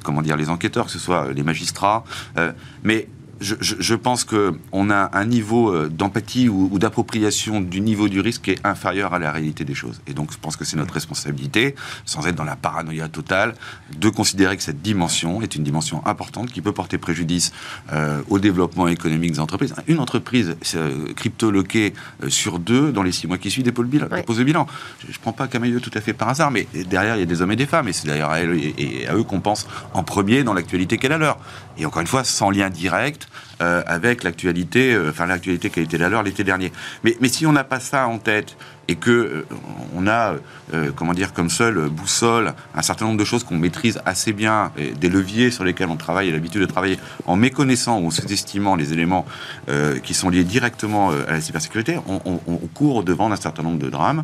[0.04, 2.04] comment dire, les enquêteurs, que ce soit les magistrats.
[2.38, 2.52] Euh,
[2.84, 3.08] mais
[3.43, 8.51] je, pense qu'on a un niveau euh, d'empathie ou, d'appropriation du niveau du risque qui
[8.51, 10.01] est inférieur à la réalité des choses.
[10.08, 11.75] Et donc, je pense que c'est notre responsabilité,
[12.06, 13.53] sans être dans la paranoïa totale,
[13.97, 17.51] de considérer que cette dimension est une dimension importante qui peut porter préjudice
[17.91, 19.75] euh, au développement économique des entreprises.
[19.88, 21.93] Une entreprise euh, crypto-loquée
[22.27, 24.67] sur deux dans les six mois qui suivent dépose, bilan, dépose le bilan.
[25.01, 27.25] Je ne prends pas Camailleux tout à fait par hasard, mais derrière, il y a
[27.25, 30.53] des hommes et des femmes, et c'est d'ailleurs à eux qu'on pense en premier dans
[30.53, 31.38] l'actualité qu'elle a l'heure.
[31.77, 33.27] Et encore une fois, sans lien direct
[33.62, 36.71] euh, avec l'actualité, euh, enfin l'actualité qui a été l'été dernier.
[37.03, 38.55] Mais si on n'a pas ça en tête
[38.87, 39.45] et que euh,
[39.95, 40.35] on a,
[40.73, 44.71] euh, comment dire, comme seule boussole un certain nombre de choses qu'on maîtrise assez bien,
[44.77, 48.11] et des leviers sur lesquels on travaille et l'habitude de travailler, en méconnaissant ou en
[48.11, 49.25] sous-estimant les éléments
[49.69, 52.39] euh, qui sont liés directement à la cybersécurité, on,
[52.73, 54.23] court devant un certain nombre de drames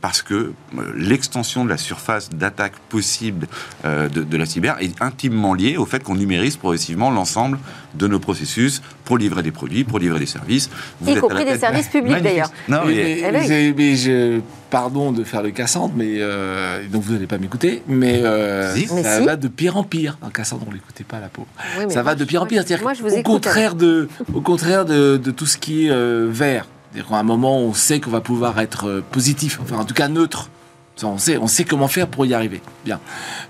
[0.00, 0.52] parce que
[0.96, 3.46] l'extension de la surface d'attaque possible
[3.84, 7.58] de, de, la cyber est intimement liée au fait qu'on numérise progressivement l'ensemble
[7.94, 10.68] de nos processus pour livrer des produits, pour livrer des services.
[11.00, 12.50] Vous y compris des services publics d'ailleurs.
[12.68, 17.28] Non, mais, mais, mais, je, pardon de faire le Cassandre, mais euh, donc vous n'allez
[17.28, 20.18] pas m'écouter, mais, euh, ça va de pire en pire.
[20.22, 21.46] En Cassandre, on l'écoutait pas la peau.
[21.88, 22.64] ça va de pire en pire.
[22.82, 26.26] Moi, je vous au, contraire de, au contraire de, de, tout ce qui est euh,
[26.28, 26.66] vert.
[27.10, 30.08] À un moment, on sait qu'on va pouvoir être euh, positif, enfin en tout cas
[30.08, 30.50] neutre.
[31.02, 32.62] On sait, on sait comment faire pour y arriver.
[32.84, 33.00] Bien.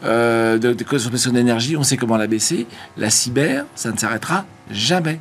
[0.05, 2.67] Euh, de, de consommation d'énergie, on sait comment la baisser.
[2.97, 5.21] La cyber, ça ne s'arrêtera jamais.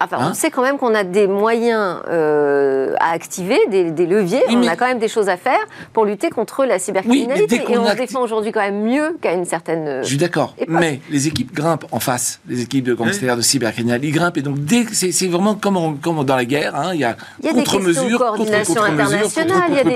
[0.00, 4.42] Enfin, on hein sait quand même qu'on a des moyens euh, à activer, des, leviers.
[4.48, 5.58] on a quand même des choses à faire
[5.92, 7.62] pour lutter contre la cybercriminalité.
[7.68, 9.88] et on se défend aujourd'hui quand même mieux qu'à une certaine.
[9.88, 10.54] Euh, Je suis d'accord.
[10.68, 12.40] Mais les équipes grimpent en face.
[12.48, 14.36] Les équipes de gangsters, de cybercriminalité, ils grimpent.
[14.36, 14.58] Et donc,
[14.92, 16.76] c'est vraiment comme, comme, dans la guerre.
[16.76, 17.16] Hein, il y a,
[17.52, 18.84] contre-mesures, contre-mesures,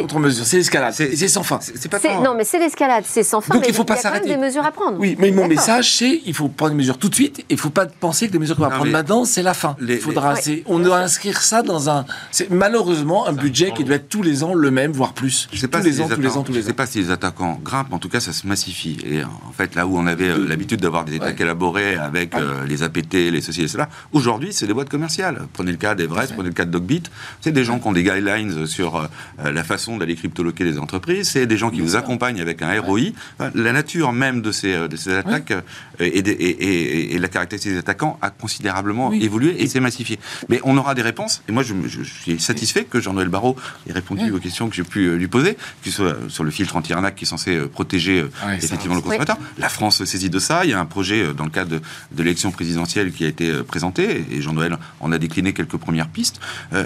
[0.00, 0.44] contre-mesures.
[0.44, 0.94] C'est l'escalade.
[0.94, 1.58] C'est sans fin.
[1.60, 3.04] C'est pas Non, mais c'est l'escalade.
[3.06, 3.54] C'est sans fin.
[3.54, 4.26] Donc, mais il faut pas s'arrêter.
[4.26, 4.98] Il y a quand même des mesures à prendre.
[4.98, 7.44] Oui, mais mon message, c'est il faut prendre des mesures tout de suite.
[7.48, 9.76] Il ne faut pas penser que les mesures qu'on va prendre maintenant, c'est la fin
[9.98, 10.34] faudra,
[10.66, 12.04] on doit inscrire ça dans un.
[12.30, 15.48] C'est malheureusement un budget qui doit être tous les ans le même, voire plus.
[15.52, 16.62] Je sais pas tous, les, ans, tous les ans, tous les ans.
[16.62, 18.98] Je sais pas si les attaquants grimpent, en tout cas, ça se massifie.
[19.04, 22.64] Et en fait, là où on avait euh, l'habitude d'avoir des attaques élaborées avec euh,
[22.66, 25.42] les APT, les ceci et cela, aujourd'hui, c'est des boîtes commerciales.
[25.52, 27.04] Prenez le cas d'Everest, prenez le cas de Dogbit.
[27.40, 31.30] C'est des gens qui ont des guidelines sur euh, la façon d'aller cryptoloquer les entreprises.
[31.30, 33.12] C'est des gens qui vous accompagnent avec un ROI.
[33.54, 35.52] La nature même de ces, de ces attaques
[36.00, 40.18] et, la caractéristique des attaquants a considérablement évolué et s'est massifié.
[40.48, 41.42] Mais on aura des réponses.
[41.48, 43.56] Et moi, je, suis satisfait que Jean-Noël Barrot
[43.88, 46.50] ait répondu aux questions que j'ai pu euh, lui poser, que ce soit sur le
[46.50, 49.36] filtre anti-arnaque qui est censé euh, protéger euh, effectivement le consommateur.
[49.58, 50.64] La France se saisit de ça.
[50.64, 54.24] Il y a un projet dans le cadre de, l'élection présidentielle qui a été présenté
[54.30, 56.40] et Jean-Noël en a décliné quelques premières pistes.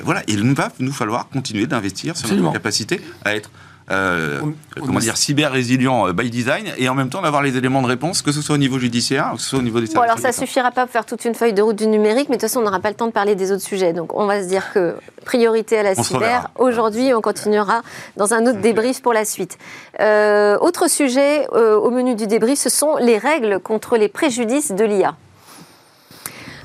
[0.05, 3.51] voilà, il va nous falloir continuer d'investir sur notre capacité à être
[3.91, 4.41] euh,
[4.81, 7.87] comment dire, cyber résilient euh, by design, et en même temps d'avoir les éléments de
[7.87, 9.97] réponse, que ce soit au niveau judiciaire, que ce soit au niveau des services.
[9.97, 12.37] Bon, alors ça suffira pas pour faire toute une feuille de route du numérique, mais
[12.37, 13.93] de toute façon, on n'aura pas le temps de parler des autres sujets.
[13.93, 16.49] Donc, on va se dire que priorité à la cyber.
[16.57, 17.83] Aujourd'hui, on continuera
[18.17, 19.59] dans un autre débrief pour la suite.
[20.01, 24.85] Euh, autre sujet au menu du débrief, ce sont les règles contre les préjudices de
[24.85, 25.17] l'IA.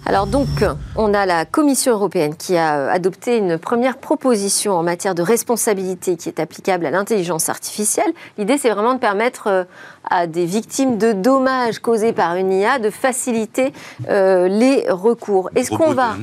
[0.05, 0.47] Alors donc,
[0.95, 6.17] on a la Commission européenne qui a adopté une première proposition en matière de responsabilité
[6.17, 8.11] qui est applicable à l'intelligence artificielle.
[8.37, 9.63] L'idée, c'est vraiment de permettre euh,
[10.09, 13.73] à des victimes de dommages causés par une IA de faciliter
[14.09, 15.49] euh, les recours.
[15.55, 16.15] Est-ce qu'on va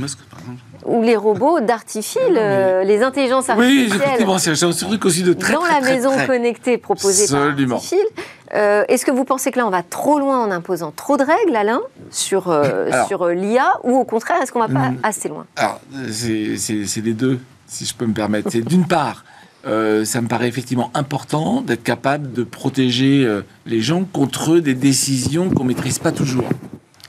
[0.85, 3.91] ou les robots d'artifil, euh, les intelligences artificielles.
[3.91, 7.99] Oui, effectivement, c'est un truc aussi de très Dans la maison connectée proposée par Artifil.
[8.55, 11.25] Euh, est-ce que vous pensez que là, on va trop loin en imposant trop de
[11.25, 11.81] règles, Alain,
[12.11, 14.99] sur, euh, sur l'IA, ou au contraire, est-ce qu'on va pas hmm.
[15.03, 15.47] assez loin?
[15.57, 15.81] Alors,
[16.11, 18.51] c'est les deux, si je peux me permettre.
[18.51, 19.25] C'est d'une part,
[19.65, 25.65] ça me paraît effectivement important d'être capable de protéger les gens contre des décisions qu'on
[25.65, 26.49] maîtrise pas toujours.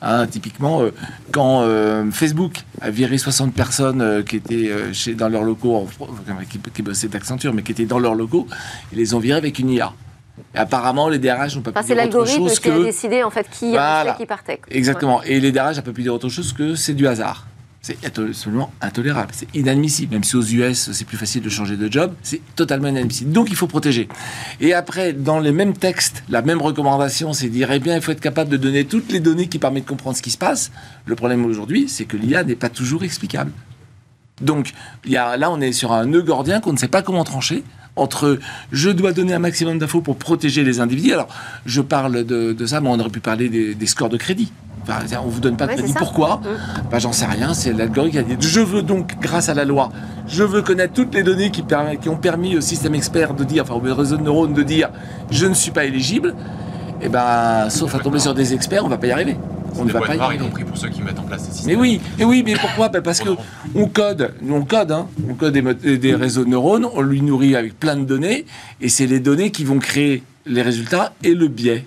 [0.01, 0.91] Hein, typiquement, euh,
[1.31, 5.87] quand euh, Facebook a viré 60 personnes euh, qui étaient chez, dans leurs locaux,
[6.49, 8.47] qui, qui bossaient d'Accenture, mais qui étaient dans leurs locaux,
[8.93, 9.93] ils les ont virés avec une IA.
[10.53, 12.69] Apparemment, les DRH n'ont pas pu dire autre chose que...
[12.69, 13.75] C'est l'algorithme qui a décidé en fait qui,
[14.17, 14.61] qui partait.
[14.69, 15.21] Exactement.
[15.23, 17.45] Et les DRH n'ont pas pu dire autre chose que c'est du hasard.
[17.81, 20.13] C'est absolument intolérable, c'est inadmissible.
[20.13, 23.31] Même si aux US c'est plus facile de changer de job, c'est totalement inadmissible.
[23.31, 24.09] Donc il faut protéger.
[24.59, 28.11] Et après, dans les mêmes textes, la même recommandation, c'est dire eh bien, il faut
[28.11, 30.71] être capable de donner toutes les données qui permettent de comprendre ce qui se passe.
[31.05, 33.51] Le problème aujourd'hui, c'est que l'IA n'est pas toujours explicable.
[34.41, 34.73] Donc
[35.05, 37.63] y a, là, on est sur un nœud gordien qu'on ne sait pas comment trancher
[37.99, 38.39] entre
[38.71, 41.13] je dois donner un maximum d'infos pour protéger les individus.
[41.13, 41.27] Alors,
[41.65, 44.51] je parle de, ça, mais on aurait pu parler des scores de crédit.
[44.89, 45.93] Enfin, on vous donne pas de crédit.
[45.93, 46.89] Pourquoi mm.
[46.91, 47.53] bah, J'en sais rien.
[47.53, 49.89] C'est l'algorithme qui a dit je veux donc, grâce à la loi,
[50.27, 51.63] je veux connaître toutes les données qui,
[52.01, 54.89] qui ont permis au système expert de dire, enfin au réseau de neurones de dire
[55.31, 56.35] je ne suis pas éligible.
[57.01, 59.37] Et eh ben, sauf à tomber sur des experts, on va pas y arriver.
[59.77, 60.43] On ne va pas y arriver.
[60.43, 61.75] y compris pour ceux qui mettent en place ces systèmes.
[61.75, 63.29] Mais oui, et oui, mais pourquoi Parce que
[63.75, 67.55] on code, on code, hein, on code des, des réseaux de neurones, on lui nourrit
[67.55, 68.45] avec plein de données,
[68.81, 71.85] et c'est les données qui vont créer les résultats et le biais.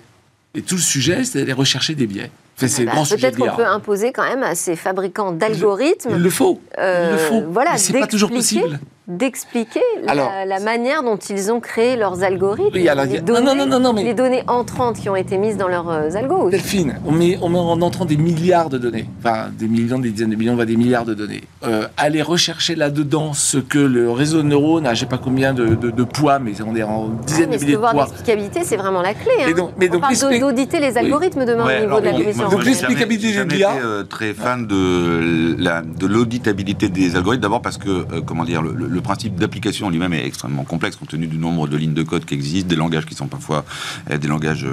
[0.55, 2.29] Et tout le sujet, c'est d'aller rechercher des biais.
[2.61, 2.67] Bah,
[3.09, 6.11] peut-être qu'on peut imposer quand même à ces fabricants d'algorithmes.
[6.11, 6.61] Il le faut.
[6.77, 7.43] il le faut.
[7.49, 13.19] Voilà, c'est pas toujours possible d'expliquer la, manière dont ils ont créé leurs algorithmes, les,
[13.19, 14.03] données, non, non, non, mais...
[14.03, 16.49] les données entrantes qui ont été mises dans leurs euh, algos.
[16.49, 20.09] Delphine, on met, on met en entrant des milliards de données, enfin des millions, des
[20.09, 21.43] dizaines de millions, on va des milliards de données.
[21.65, 25.53] Euh, aller rechercher là-dedans ce que le réseau de neurones a, je sais pas combien
[25.53, 27.93] de, de, poids, mais on est en dizaines ah, de milliers de poids.
[27.93, 29.31] L'explicabilité, c'est vraiment la clé.
[29.45, 29.51] Hein.
[29.51, 32.49] donc, mais on parle d'auditer les algorithmes demain au niveau de la commission.
[32.49, 33.73] Donc l'explicabilité de l'IA.
[33.83, 38.92] Euh, très fan de l'auditabilité des algorithmes, d'abord parce que, euh, comment dire, le le
[39.01, 42.33] principe d'application lui-même est extrêmement complexe compte tenu du nombre de lignes de code qui
[42.33, 43.65] existent, des langages qui sont parfois
[44.11, 44.65] euh, des langages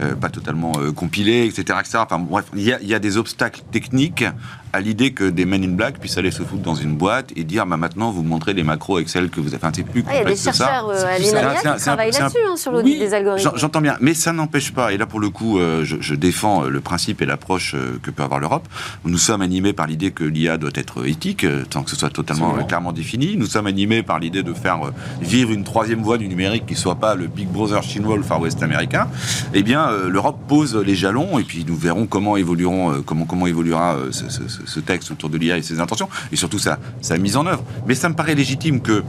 [0.00, 1.98] euh, pas totalement euh, compilés, etc., etc.
[2.02, 4.24] Enfin bref, il y, a, des obstacles techniques
[4.72, 7.44] à l'idée que des men in black puissent aller se foutre dans une boîte et
[7.44, 9.56] dire bah, maintenant vous montrez les macros Excel que vous avez.
[9.56, 10.64] Enfin, c'est plus Ah, Il y a des complexe que ça.
[10.66, 13.14] chercheurs euh, à c'est un- l'INRIA qui travaillent un- là-dessus, hein, sur l'audit Oui, des
[13.14, 13.50] algorithmes.
[13.50, 16.14] J'en- J'entends bien, mais ça n'empêche pas, et là pour le coup, euh, je, je
[16.14, 18.68] défends euh, le principe et l'approche euh, que peut avoir l'Europe.
[19.04, 22.10] Nous sommes animés par l'idée que l'IA doit être éthique, euh, sans que ce soit
[22.10, 23.36] totalement euh, clairement défini.
[23.36, 26.74] Nous sommes animés par l'idée de faire euh, vivre une troisième voie du numérique qui
[26.74, 29.08] soit pas le Big Brother chinois ou le Far West américain.
[29.54, 33.24] Eh bien, euh, l'Europe pose les jalons, et puis nous verrons comment évolueront, euh, comment
[33.24, 36.78] comment évoluera ce, texte autour de l'IA et ses intentions, et surtout sa,
[37.18, 37.62] mise en œuvre.
[37.86, 39.02] Mais ça me paraît légitime que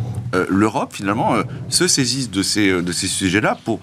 [0.49, 1.33] l'Europe finalement
[1.69, 3.79] se saisisse de ces de ces sujets-là pour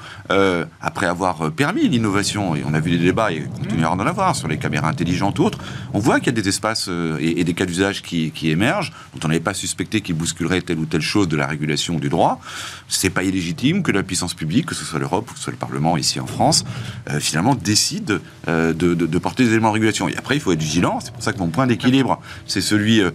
[0.80, 4.36] après avoir permis l'innovation et on a vu les débats et on continuera d'en avoir
[4.36, 5.58] sur les caméras intelligentes ou autres
[5.94, 6.88] on voit qu'il y a des espaces
[7.20, 10.84] et, des cas d'usage qui émergent dont on n'avait pas suspecté qu'ils bousculeraient telle ou
[10.86, 12.40] telle chose de la régulation ou du droit
[12.88, 15.52] c'est pas illégitime que la puissance publique que ce soit l'Europe ou que ce soit
[15.52, 16.64] le Parlement ici en France
[17.10, 20.40] euh, finalement décide euh, de, de- de porter des éléments de régulation et après il
[20.40, 23.10] faut être vigilant c'est pour ça que mon point d'équilibre c'est celui euh,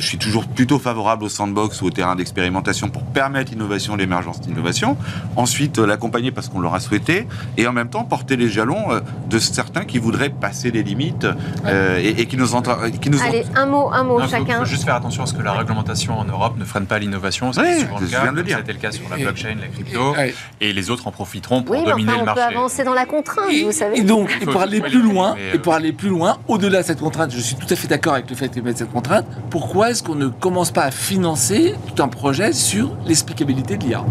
[0.00, 4.40] je suis toujours plutôt favorable au sandbox ou au terrain d'expérimentation pour permettre l'innovation, l'émergence
[4.40, 4.96] d'innovation.
[5.36, 7.26] Ensuite, euh, l'accompagner parce qu'on l'aura souhaité.
[7.56, 9.00] Et en même temps, porter les jalons euh,
[9.30, 11.26] de certains qui voudraient passer les limites
[11.66, 14.24] euh, et, et qui nous, entend- qui nous ont- Allez, un mot, un mot Il
[14.24, 14.58] faut, chacun.
[14.58, 17.52] faut juste faire attention à ce que la réglementation en Europe ne freine pas l'innovation.
[17.52, 18.56] C'est Oui, souvent le cas.
[18.58, 20.14] C'était le cas sur la Et- blockchain, la crypto,
[20.60, 22.56] et les autres en profiteront pour dominer enfin, le on peut marché.
[22.56, 23.98] avancer dans la contrainte, Et, vous savez.
[23.98, 27.00] et donc, pour aller plus loin, et euh, pour aller plus loin, au-delà de cette
[27.00, 29.26] contrainte, je suis tout à fait d'accord avec le fait de mettre cette contrainte.
[29.50, 34.04] Pourquoi est-ce qu'on ne commence pas à financer tout un projet sur l'explicabilité de l'IA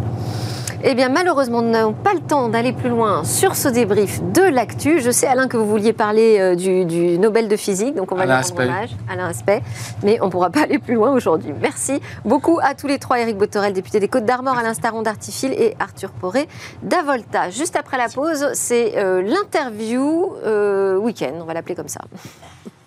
[0.84, 4.42] Eh bien, malheureusement, nous n'avons pas le temps d'aller plus loin sur ce débrief de
[4.42, 5.00] l'actu.
[5.00, 8.16] Je sais, Alain, que vous vouliez parler euh, du, du Nobel de physique, donc on
[8.16, 8.90] va Alain lui rendre hommage.
[9.08, 9.62] Alain Aspect.
[10.02, 11.54] Mais on ne pourra pas aller plus loin aujourd'hui.
[11.62, 13.20] Merci beaucoup à tous les trois.
[13.20, 16.48] Éric Botorel, député des Côtes d'Armor, Alain Staron d'Artifil et Arthur Poré
[16.82, 17.52] d'Avolta.
[17.52, 22.02] Juste après la pause, c'est euh, l'interview euh, week-end, on va l'appeler comme ça.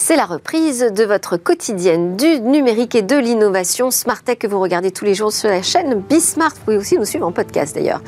[0.00, 4.92] C'est la reprise de votre quotidienne du numérique et de l'innovation Smartech que vous regardez
[4.92, 6.52] tous les jours sur la chaîne Bismart.
[6.54, 8.00] Vous pouvez aussi nous suivre en podcast d'ailleurs.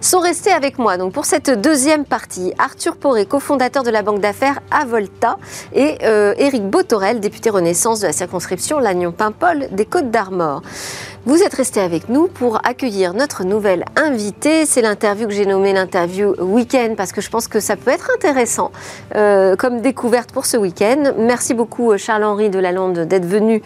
[0.00, 4.20] Sont restés avec moi donc pour cette deuxième partie Arthur Poré, cofondateur de la banque
[4.20, 5.36] d'affaires Avolta,
[5.74, 10.62] et euh, Éric Botorel, député Renaissance de la circonscription Lannion-Paimpol des Côtes d'Armor.
[11.24, 14.66] Vous êtes restés avec nous pour accueillir notre nouvelle invitée.
[14.66, 18.10] C'est l'interview que j'ai nommée l'interview week-end parce que je pense que ça peut être
[18.12, 18.72] intéressant
[19.14, 21.12] euh, comme découverte pour ce week-end.
[21.16, 23.62] Merci beaucoup euh, Charles-Henri de Lalande d'être venu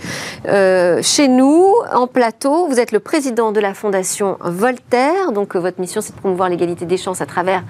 [0.46, 2.66] euh, chez nous en plateau.
[2.66, 5.32] Vous êtes le président de la Fondation Voltaire.
[5.32, 7.64] Donc euh, votre mission c'est de promouvoir l'égalité des chances à travers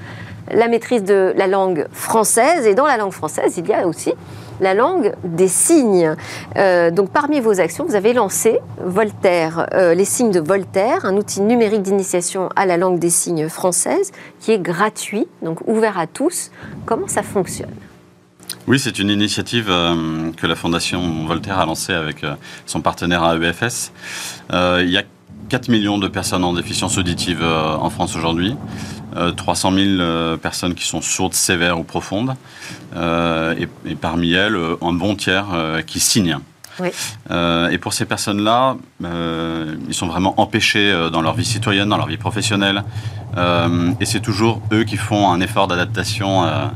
[0.50, 2.66] la maîtrise de la langue française.
[2.66, 4.12] Et dans la langue française, il y a aussi
[4.60, 6.14] la langue des signes.
[6.56, 11.16] Euh, donc parmi vos actions, vous avez lancé Voltaire, euh, les signes de Voltaire, un
[11.16, 16.06] outil numérique d'initiation à la langue des signes française qui est gratuit, donc ouvert à
[16.06, 16.50] tous.
[16.84, 17.74] Comment ça fonctionne?
[18.68, 22.24] Oui, c'est une initiative euh, que la Fondation Voltaire a lancée avec
[22.64, 23.92] son partenaire AEFS.
[24.50, 24.98] Il y
[25.48, 28.56] 4 millions de personnes en déficience auditive euh, en France aujourd'hui.
[29.16, 32.34] Euh, 300 000 euh, personnes qui sont sourdes sévères ou profondes.
[32.94, 36.38] Euh, et, et parmi elles, euh, un bon tiers euh, qui signent.
[36.78, 36.90] Oui.
[37.30, 41.88] Euh, et pour ces personnes-là, euh, ils sont vraiment empêchés euh, dans leur vie citoyenne,
[41.88, 42.84] dans leur vie professionnelle.
[43.38, 46.66] Euh, et c'est toujours eux qui font un effort d'adaptation euh,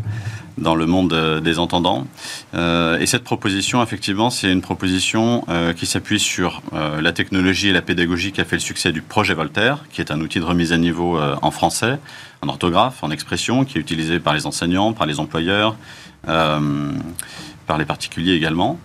[0.60, 2.06] dans le monde euh, des entendants.
[2.54, 7.72] Euh, et cette proposition, effectivement, c'est une proposition euh, qui s'appuie sur la technologie et
[7.72, 10.44] la pédagogie qui a fait le succès du projet Voltaire, qui est un outil de
[10.44, 11.98] remise à niveau en français,
[12.42, 15.76] en orthographe, en expression, qui est utilisé par les enseignants, par les employeurs,
[16.24, 18.78] par les particuliers également.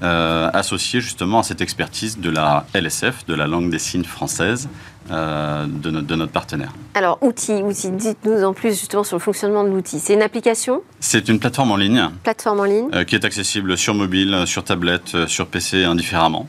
[0.00, 4.68] Associé justement à cette expertise de la LSF, de la langue des signes française,
[5.10, 6.72] euh, de, notre, de notre partenaire.
[6.94, 9.98] Alors, outil, outil, dites-nous en plus justement sur le fonctionnement de l'outil.
[9.98, 13.76] C'est une application, C'est une plateforme en ligne plateforme en ligne euh, qui est accessible
[13.76, 16.48] sur mobile, sur tablette, euh, sur PC indifféremment.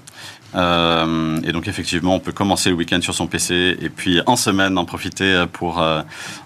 [0.55, 4.35] Euh, et donc effectivement, on peut commencer le week-end sur son PC et puis en
[4.35, 6.01] semaine en profiter pour euh,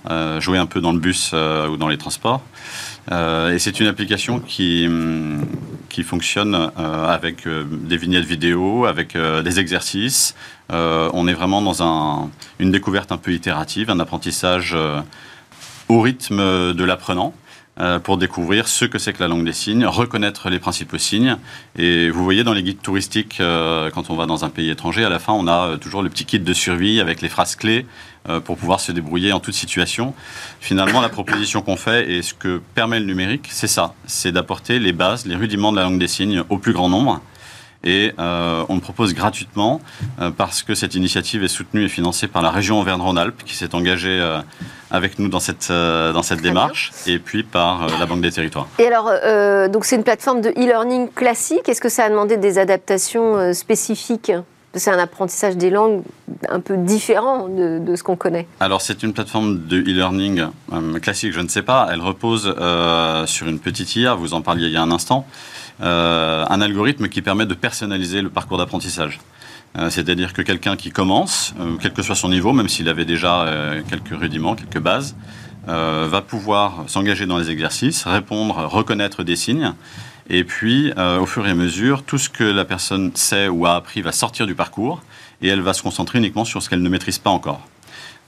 [0.09, 2.41] euh, jouer un peu dans le bus euh, ou dans les transports.
[3.11, 5.45] Euh, et c'est une application qui, hum,
[5.89, 10.35] qui fonctionne euh, avec euh, des vignettes vidéo, avec euh, des exercices.
[10.71, 14.99] Euh, on est vraiment dans un, une découverte un peu itérative, un apprentissage euh,
[15.87, 17.46] au rythme de l'apprenant euh,
[18.03, 21.37] pour découvrir ce que c'est que la langue des signes, reconnaître les principaux signes.
[21.77, 25.03] Et vous voyez dans les guides touristiques, euh, quand on va dans un pays étranger,
[25.03, 27.55] à la fin, on a euh, toujours le petit kit de survie avec les phrases
[27.55, 27.85] clés
[28.29, 30.13] euh, pour pouvoir se débrouiller en toute situation.
[30.59, 34.79] Finalement, la proposition qu'on fait et ce que permet le numérique, c'est ça, c'est d'apporter
[34.79, 37.21] les bases, les rudiments de la langue des signes au plus grand nombre.
[37.83, 39.81] Et euh, on le propose gratuitement
[40.19, 43.75] euh, parce que cette initiative est soutenue et financée par la région Auvergne-Rhône-Alpes qui s'est
[43.75, 44.39] engagée euh,
[44.89, 48.67] avec nous dans cette, dans cette Très démarche et puis par la Banque des Territoires.
[48.79, 49.11] Et alors,
[49.69, 51.67] donc c'est une plateforme de e-learning classique.
[51.67, 54.31] Est-ce que ça a demandé des adaptations spécifiques?
[54.73, 56.03] C'est un apprentissage des langues
[56.47, 58.47] un peu différent de, de ce qu'on connaît.
[58.61, 60.45] Alors c'est une plateforme de e-learning
[61.01, 61.89] classique, je ne sais pas.
[61.91, 62.55] Elle repose
[63.25, 65.27] sur une petite IA, vous en parliez il y a un instant,
[65.81, 69.19] euh, un algorithme qui permet de personnaliser le parcours d'apprentissage.
[69.77, 73.05] Euh, C'est-à-dire que quelqu'un qui commence, euh, quel que soit son niveau, même s'il avait
[73.05, 73.45] déjà
[73.89, 75.15] quelques rudiments, quelques bases,
[75.67, 79.73] va pouvoir s'engager dans les exercices, répondre, reconnaître des signes.
[80.29, 83.75] Et puis, au fur et à mesure, tout ce que la personne sait ou a
[83.75, 85.01] appris va sortir du parcours
[85.41, 87.59] et elle va se concentrer uniquement sur ce qu'elle ne maîtrise pas encore.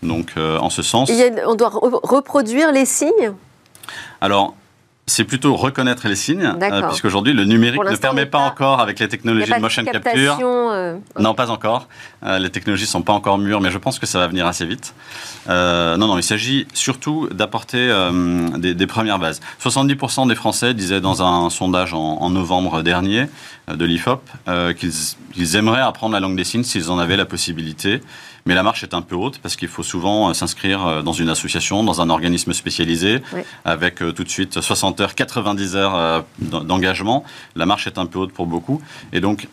[0.04, 1.10] Donc, en ce sens,
[1.48, 3.32] on doit re- reproduire les signes?
[4.20, 4.54] Alors
[5.10, 9.00] c'est plutôt reconnaître les signes, euh, puisqu'aujourd'hui le numérique ne permet pas pas- encore avec
[9.00, 10.38] les technologies de motion capture.
[10.72, 11.88] euh, Non, pas encore.
[12.26, 14.66] Euh, les technologies sont pas encore mûres, mais je pense que ça va venir assez
[14.66, 14.94] vite.
[15.50, 19.42] Euh, non, non, il s'agit surtout d'apporter euh, des, des premières bases.
[19.62, 23.26] 70% des Français disaient dans un sondage en, en novembre dernier
[23.68, 24.22] de l'IFOP
[24.78, 24.92] qu'ils
[25.34, 28.02] qu'ils aimeraient apprendre la langue des signes s'ils en avaient la possibilité.
[28.50, 31.14] Mais la marche est un peu haute parce qu'il faut souvent euh, s'inscrire euh, dans
[31.14, 33.42] une association, dans un organisme spécialisé, Oui.
[33.64, 37.24] avec euh, tout de suite 60 heures, 90 heures d'en- d'engagement.
[37.56, 38.82] La marche est un peu haute pour beaucoup.
[39.14, 39.48] Et donc,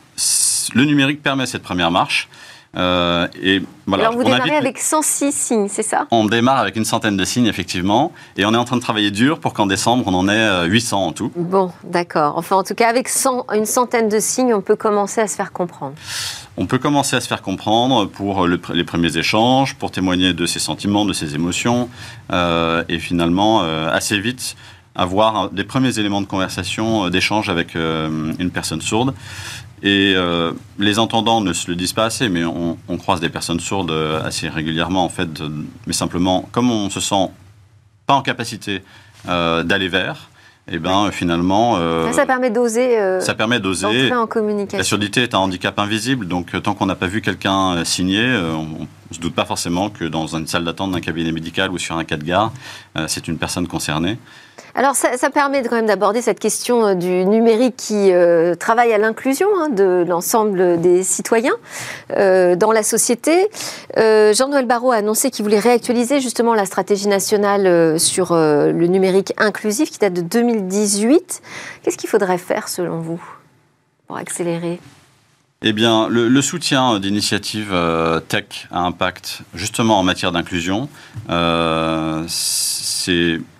[0.72, 2.30] le numérique permet cette première marche.
[2.76, 6.06] Euh, et voilà, Alors vous on démarrez invite- avec 106 signes, c'est ça?
[6.10, 9.10] On démarre avec une centaine de signes, effectivement, et on est en train de travailler
[9.10, 11.32] dur pour qu'en décembre, on en ait euh, 800 en tout.
[11.36, 12.34] Bon, d'accord.
[12.36, 15.36] Enfin, en tout cas, avec 100 une centaine de signes, on peut commencer à se
[15.36, 15.94] faire comprendre.
[16.58, 20.46] On peut commencer à se faire comprendre pour le les premiers échanges, pour témoigner de
[20.46, 21.88] ses sentiments, de ses émotions,
[22.32, 24.56] euh, et finalement, euh, assez vite,
[24.94, 29.14] avoir des premiers éléments de conversation, euh, d'échange avec euh, une personne sourde.
[29.86, 33.28] Et euh, les entendants ne se le disent pas assez, mais on, on croise des
[33.28, 35.28] personnes sourdes euh, assez régulièrement, en fait,
[35.86, 37.30] mais simplement, comme on se sent
[38.04, 38.82] pas en capacité
[39.28, 40.28] euh, d'aller vers,
[40.68, 44.12] et ben finalement, euh, Ça, ça permet d'oser euh, ça permet d'oser.
[44.12, 44.82] en La communication.
[44.82, 49.14] surdité est un handicap invisible, donc tant qu'on n'a pas vu quelqu'un signer, on ne
[49.14, 52.02] se doute pas forcément que dans une salle d'attente d'un cabinet médical ou sur un
[52.02, 52.52] cas de gare,
[53.06, 54.18] c'est une personne concernée.
[54.74, 58.98] Alors, ça, permet quand même d'aborder cette question euh, du numérique qui euh, travaille à
[58.98, 61.56] l'inclusion hein, de l'ensemble des citoyens
[62.14, 63.48] euh, dans la société.
[63.96, 69.90] Jean-Noël Barrot a annoncé qu'il voulait réactualiser justement la stratégie nationale sur le numérique inclusif
[69.90, 71.42] qui date de 2018.
[71.82, 73.22] Qu'est-ce qu'il faudrait faire selon vous
[74.06, 74.78] pour accélérer?
[75.62, 80.90] Eh bien, le, soutien d'initiatives euh, tech à impact, justement en matière d'inclusion,
[81.30, 82.26] euh,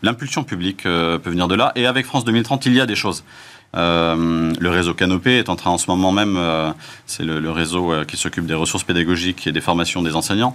[0.03, 1.73] l'impulsion publique euh, peut venir de là.
[1.75, 3.25] Et avec France 2030, il y a des choses.
[3.77, 6.71] Euh, le réseau Canopé est en train en ce moment même, euh,
[7.07, 10.55] c'est le, réseau euh, qui s'occupe des ressources pédagogiques et des formations des enseignants,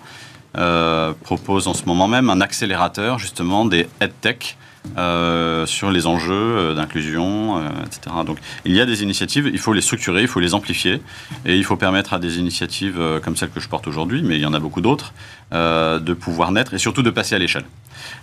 [0.58, 4.58] euh, propose en ce moment même un accélérateur justement des EdTech
[4.98, 8.16] euh, sur les enjeux euh, d'inclusion, euh, etc.
[8.26, 11.02] Donc il y a des initiatives, il faut les structurer, il faut les amplifier,
[11.46, 14.36] et il faut permettre à des initiatives euh, comme celle que je porte aujourd'hui, mais
[14.36, 15.14] il y en a beaucoup d'autres,
[15.52, 17.66] de pouvoir naître et surtout de passer à l'échelle.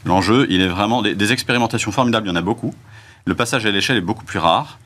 [0.05, 2.75] L'enjeu, il est vraiment des, des expérimentations formidables, il y en a beaucoup.
[3.25, 4.79] Le passage à l'échelle est beaucoup plus rare.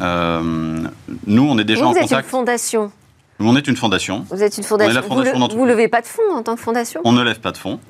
[0.00, 2.90] Nous, on est déjà Vous, en êtes une fondation.
[3.38, 4.24] On est une fondation.
[4.30, 4.90] Vous êtes une On fondation.
[4.90, 7.00] est la fondation vous, le- vous levez pas de fonds en tant que fondation?
[7.04, 7.80] On ne lève pas de fonds.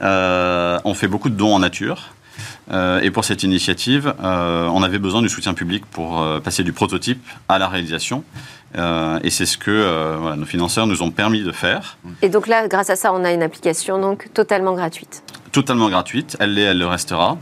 [0.00, 2.08] On fait beaucoup de dons en nature.
[2.70, 6.62] Euh, et pour cette initiative, euh, on avait besoin du soutien public pour euh, passer
[6.62, 8.24] du prototype à la réalisation.
[9.22, 12.66] Et c'est ce que voilà, nos financeurs nous ont permis de faire, Et donc là,
[12.66, 15.22] grâce à ça, on a une application donc totalement gratuite.
[15.52, 16.36] totalement gratuite.
[16.40, 17.38] Elle l'est, elle le restera.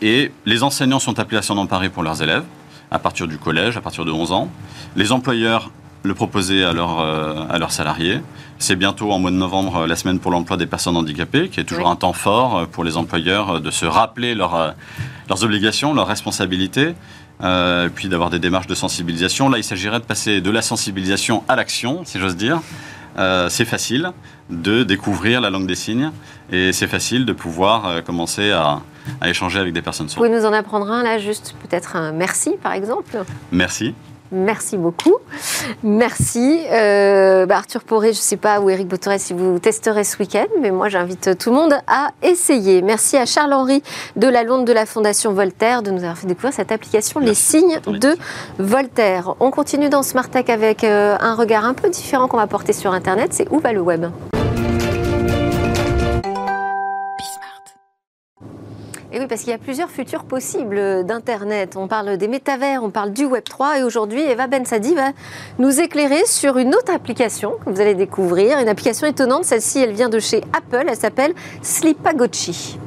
[0.00, 2.44] Et les enseignants sont appelés à s'en emparer pour leurs élèves,
[2.92, 4.48] à partir du collège, à partir de 11 ans.
[4.94, 8.20] Les employeurs le proposer à, leurs euh, à leurs salariés.
[8.58, 11.60] C'est bientôt en mois de novembre euh, la semaine pour l'emploi des personnes handicapées, qui
[11.60, 11.92] est toujours Oui.
[11.92, 14.74] un temps fort euh, pour les employeurs de se rappeler leurs,
[15.28, 16.94] leurs obligations, leurs responsabilités,
[17.42, 19.48] euh, puis d'avoir des démarches de sensibilisation.
[19.48, 22.60] Là, il s'agirait de passer de la sensibilisation à l'action, si j'ose dire.
[23.18, 24.12] Euh, c'est facile
[24.50, 26.12] de découvrir la langue des signes
[26.52, 28.80] et c'est facile de pouvoir euh, commencer à,
[29.20, 30.26] à échanger avec des personnes Vous sourdes.
[30.28, 33.18] pouvez nous en apprendre un là, juste peut-être un merci par exemple
[33.50, 33.94] Merci.
[34.32, 35.16] Merci beaucoup.
[35.82, 36.60] Merci.
[36.70, 40.18] Euh, bah, Arthur Poré, je ne sais pas, ou Eric Botoret, si vous testerez ce
[40.18, 42.82] week-end, mais moi j'invite tout le monde à essayer.
[42.82, 43.82] Merci à Charles-Henri
[44.16, 47.34] de la Londe de la Fondation Voltaire de nous avoir fait découvrir cette application Les
[47.34, 48.16] signes de
[48.58, 49.34] Voltaire.
[49.40, 52.72] On continue dans Smart Tech avec euh, un regard un peu différent qu'on va porter
[52.72, 54.06] sur Internet, c'est où va le web?
[59.20, 61.76] Oui, parce qu'il y a plusieurs futurs possibles d'Internet.
[61.76, 65.10] On parle des métavers, on parle du Web 3 et aujourd'hui, Eva Bensadi va
[65.58, 69.44] nous éclairer sur une autre application que vous allez découvrir, une application étonnante.
[69.44, 72.78] Celle-ci, elle vient de chez Apple, elle s'appelle Slipagotchi.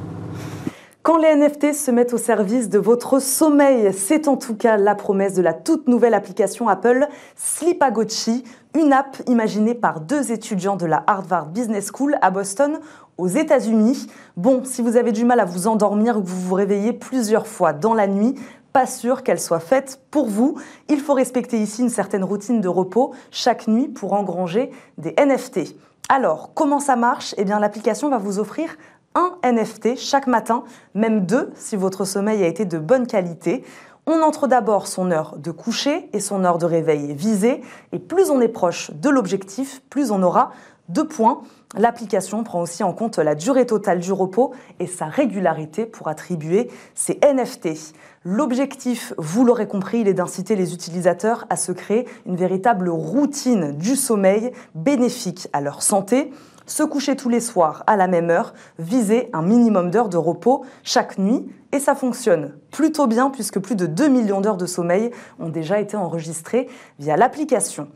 [1.04, 4.96] Quand les NFT se mettent au service de votre sommeil, c'est en tout cas la
[4.96, 7.06] promesse de la toute nouvelle application Apple
[7.36, 8.42] Slipagotchi,
[8.74, 12.80] une app imaginée par deux étudiants de la Harvard Business School à Boston
[13.18, 14.06] aux États-Unis.
[14.36, 17.46] Bon, si vous avez du mal à vous endormir ou que vous vous réveillez plusieurs
[17.46, 18.34] fois dans la nuit,
[18.72, 20.56] pas sûr qu'elle soit faite pour vous.
[20.88, 25.76] Il faut respecter ici une certaine routine de repos chaque nuit pour engranger des NFT.
[26.08, 27.34] Alors, comment ça marche?
[27.38, 28.76] Eh bien, l'application va vous offrir
[29.14, 33.64] un NFT chaque matin, même deux si votre sommeil a été de bonne qualité.
[34.06, 37.62] On entre d'abord son heure de coucher et son heure de réveil visée,
[37.92, 40.50] et plus on est proche de l'objectif, plus on aura
[40.88, 41.42] de points.
[41.76, 46.70] L'application prend aussi en compte la durée totale du repos et sa régularité pour attribuer
[46.94, 47.94] ces NFT.
[48.24, 53.72] L'objectif, vous l'aurez compris, il est d'inciter les utilisateurs à se créer une véritable routine
[53.72, 56.30] du sommeil bénéfique à leur santé
[56.66, 60.64] se coucher tous les soirs à la même heure, viser un minimum d'heures de repos
[60.82, 65.10] chaque nuit, et ça fonctionne plutôt bien puisque plus de 2 millions d'heures de sommeil
[65.40, 66.68] ont déjà été enregistrées
[66.98, 67.88] via l'application.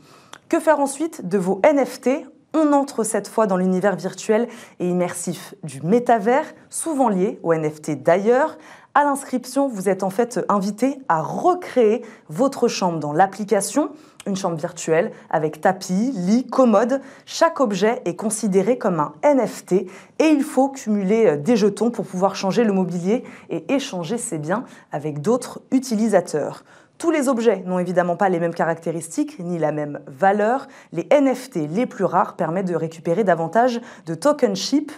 [0.49, 4.47] Que faire ensuite de vos NFT on entre cette fois dans l'univers virtuel
[4.79, 8.57] et immersif du métavers, souvent lié au NFT d'ailleurs,
[8.95, 13.91] à l'inscription, vous êtes en fait invité à recréer votre chambre dans l'application,
[14.25, 16.99] une chambre virtuelle avec tapis, lit, commode.
[17.25, 22.05] Chaque objet est considéré comme un NFT et il faut cumuler euh, des jetons pour
[22.05, 26.63] pouvoir changer le mobilier et échanger ses biens avec d'autres utilisateurs.
[26.99, 30.67] Tous les objets n'ont évidemment pas les mêmes caractéristiques ni la même valeur.
[30.91, 34.91] Les NFT les plus rares permettent de récupérer davantage de tokenship,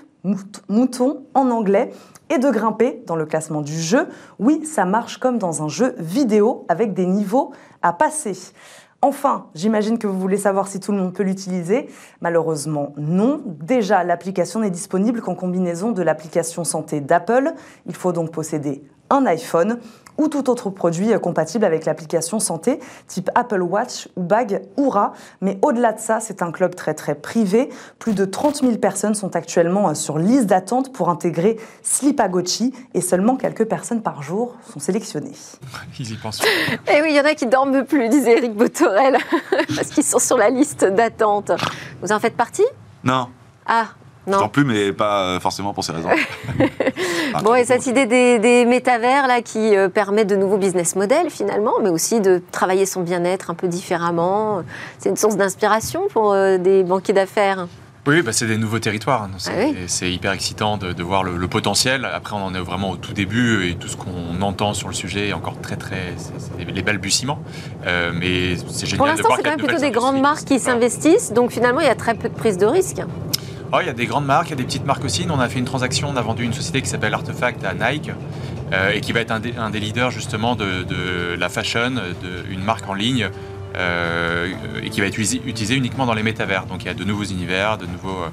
[0.67, 1.91] mouton en anglais,
[2.31, 4.07] et de grimper dans le classement du jeu.
[4.39, 7.51] Oui, ça marche comme dans un jeu vidéo avec des niveaux
[7.83, 8.35] à passer.
[9.03, 11.87] Enfin, j'imagine que vous voulez savoir si tout le monde peut l'utiliser.
[12.19, 13.41] Malheureusement, non.
[13.45, 17.53] Déjà, l'application n'est disponible qu'en combinaison de l'application santé d'Apple.
[17.85, 19.77] Il faut donc posséder un iPhone
[20.21, 25.13] ou tout autre produit compatible avec l'application santé type Apple Watch ou Bag Oura.
[25.41, 27.69] Mais au-delà de ça, c'est un club très très privé.
[27.97, 33.01] Plus de 30 000 personnes sont actuellement euh, sur liste d'attente pour intégrer Slipagotchi et
[33.01, 35.33] seulement quelques personnes par jour sont sélectionnées.
[35.99, 36.41] Ils y pensent.
[36.43, 39.17] Et eh oui, il y en a qui dorment plus, disait Eric Botorel,
[39.75, 41.51] parce qu'ils sont sur la liste d'attente.
[42.01, 42.65] Vous en faites partie?
[43.03, 43.27] Non.
[43.65, 43.87] Ah,
[44.27, 44.47] non.
[44.49, 46.09] plus, mais pas euh, forcément pour ces raisons.
[47.43, 51.73] bon, et cette idée des, métavers là, qui euh, permet de nouveaux business models finalement,
[51.81, 54.63] mais aussi de travailler son bien-être un peu différemment,
[54.99, 57.67] c'est une source d'inspiration pour euh, des banquiers d'affaires
[58.07, 59.29] oui, bah c'est des nouveaux territoires.
[59.45, 59.51] Ah
[59.85, 62.03] c'est hyper excitant de, voir le, potentiel.
[62.03, 64.95] Après, on en est vraiment au tout début et tout ce qu'on entend sur le
[64.95, 66.15] sujet est encore très, très.
[66.17, 67.37] C'est les balbutiements.
[67.85, 71.31] mais c'est génial Pour l'instant, c'est quand même plutôt des grandes marques qui s'investissent.
[71.31, 73.03] Donc finalement, il y a très peu de prise de risque.
[73.73, 75.25] Oh, il y a des grandes marques, il y a des petites marques aussi.
[75.29, 78.11] on a fait une transaction, on a vendu une société qui s'appelle Artefact à Nike
[78.73, 81.93] euh, et qui va être un des, leaders justement de, la fashion,
[82.49, 83.29] une marque en ligne
[83.77, 84.51] euh,
[84.83, 86.65] et qui va être utilisée uniquement dans les métavers.
[86.65, 88.29] Donc il y a de nouveaux univers, de nouveaux euh,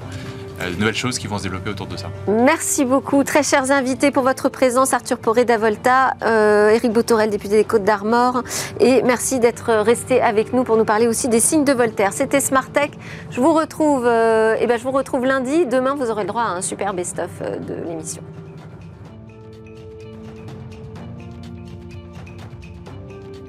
[0.59, 2.07] de nouvelles choses qui vont se développer autour de ça.
[2.27, 4.93] Merci beaucoup, très chers invités, pour votre présence.
[4.93, 8.43] Arthur Poré d'Avolta, euh, Éric Boutorel, député des Côtes d'Armor.
[8.79, 12.13] Et merci d'être resté avec nous pour nous parler aussi des signes de Voltaire.
[12.13, 12.91] C'était Smart Tech.
[13.31, 15.65] Je vous retrouve, euh, eh ben, je vous retrouve lundi.
[15.65, 18.21] Demain, vous aurez le droit à un super best-of de l'émission.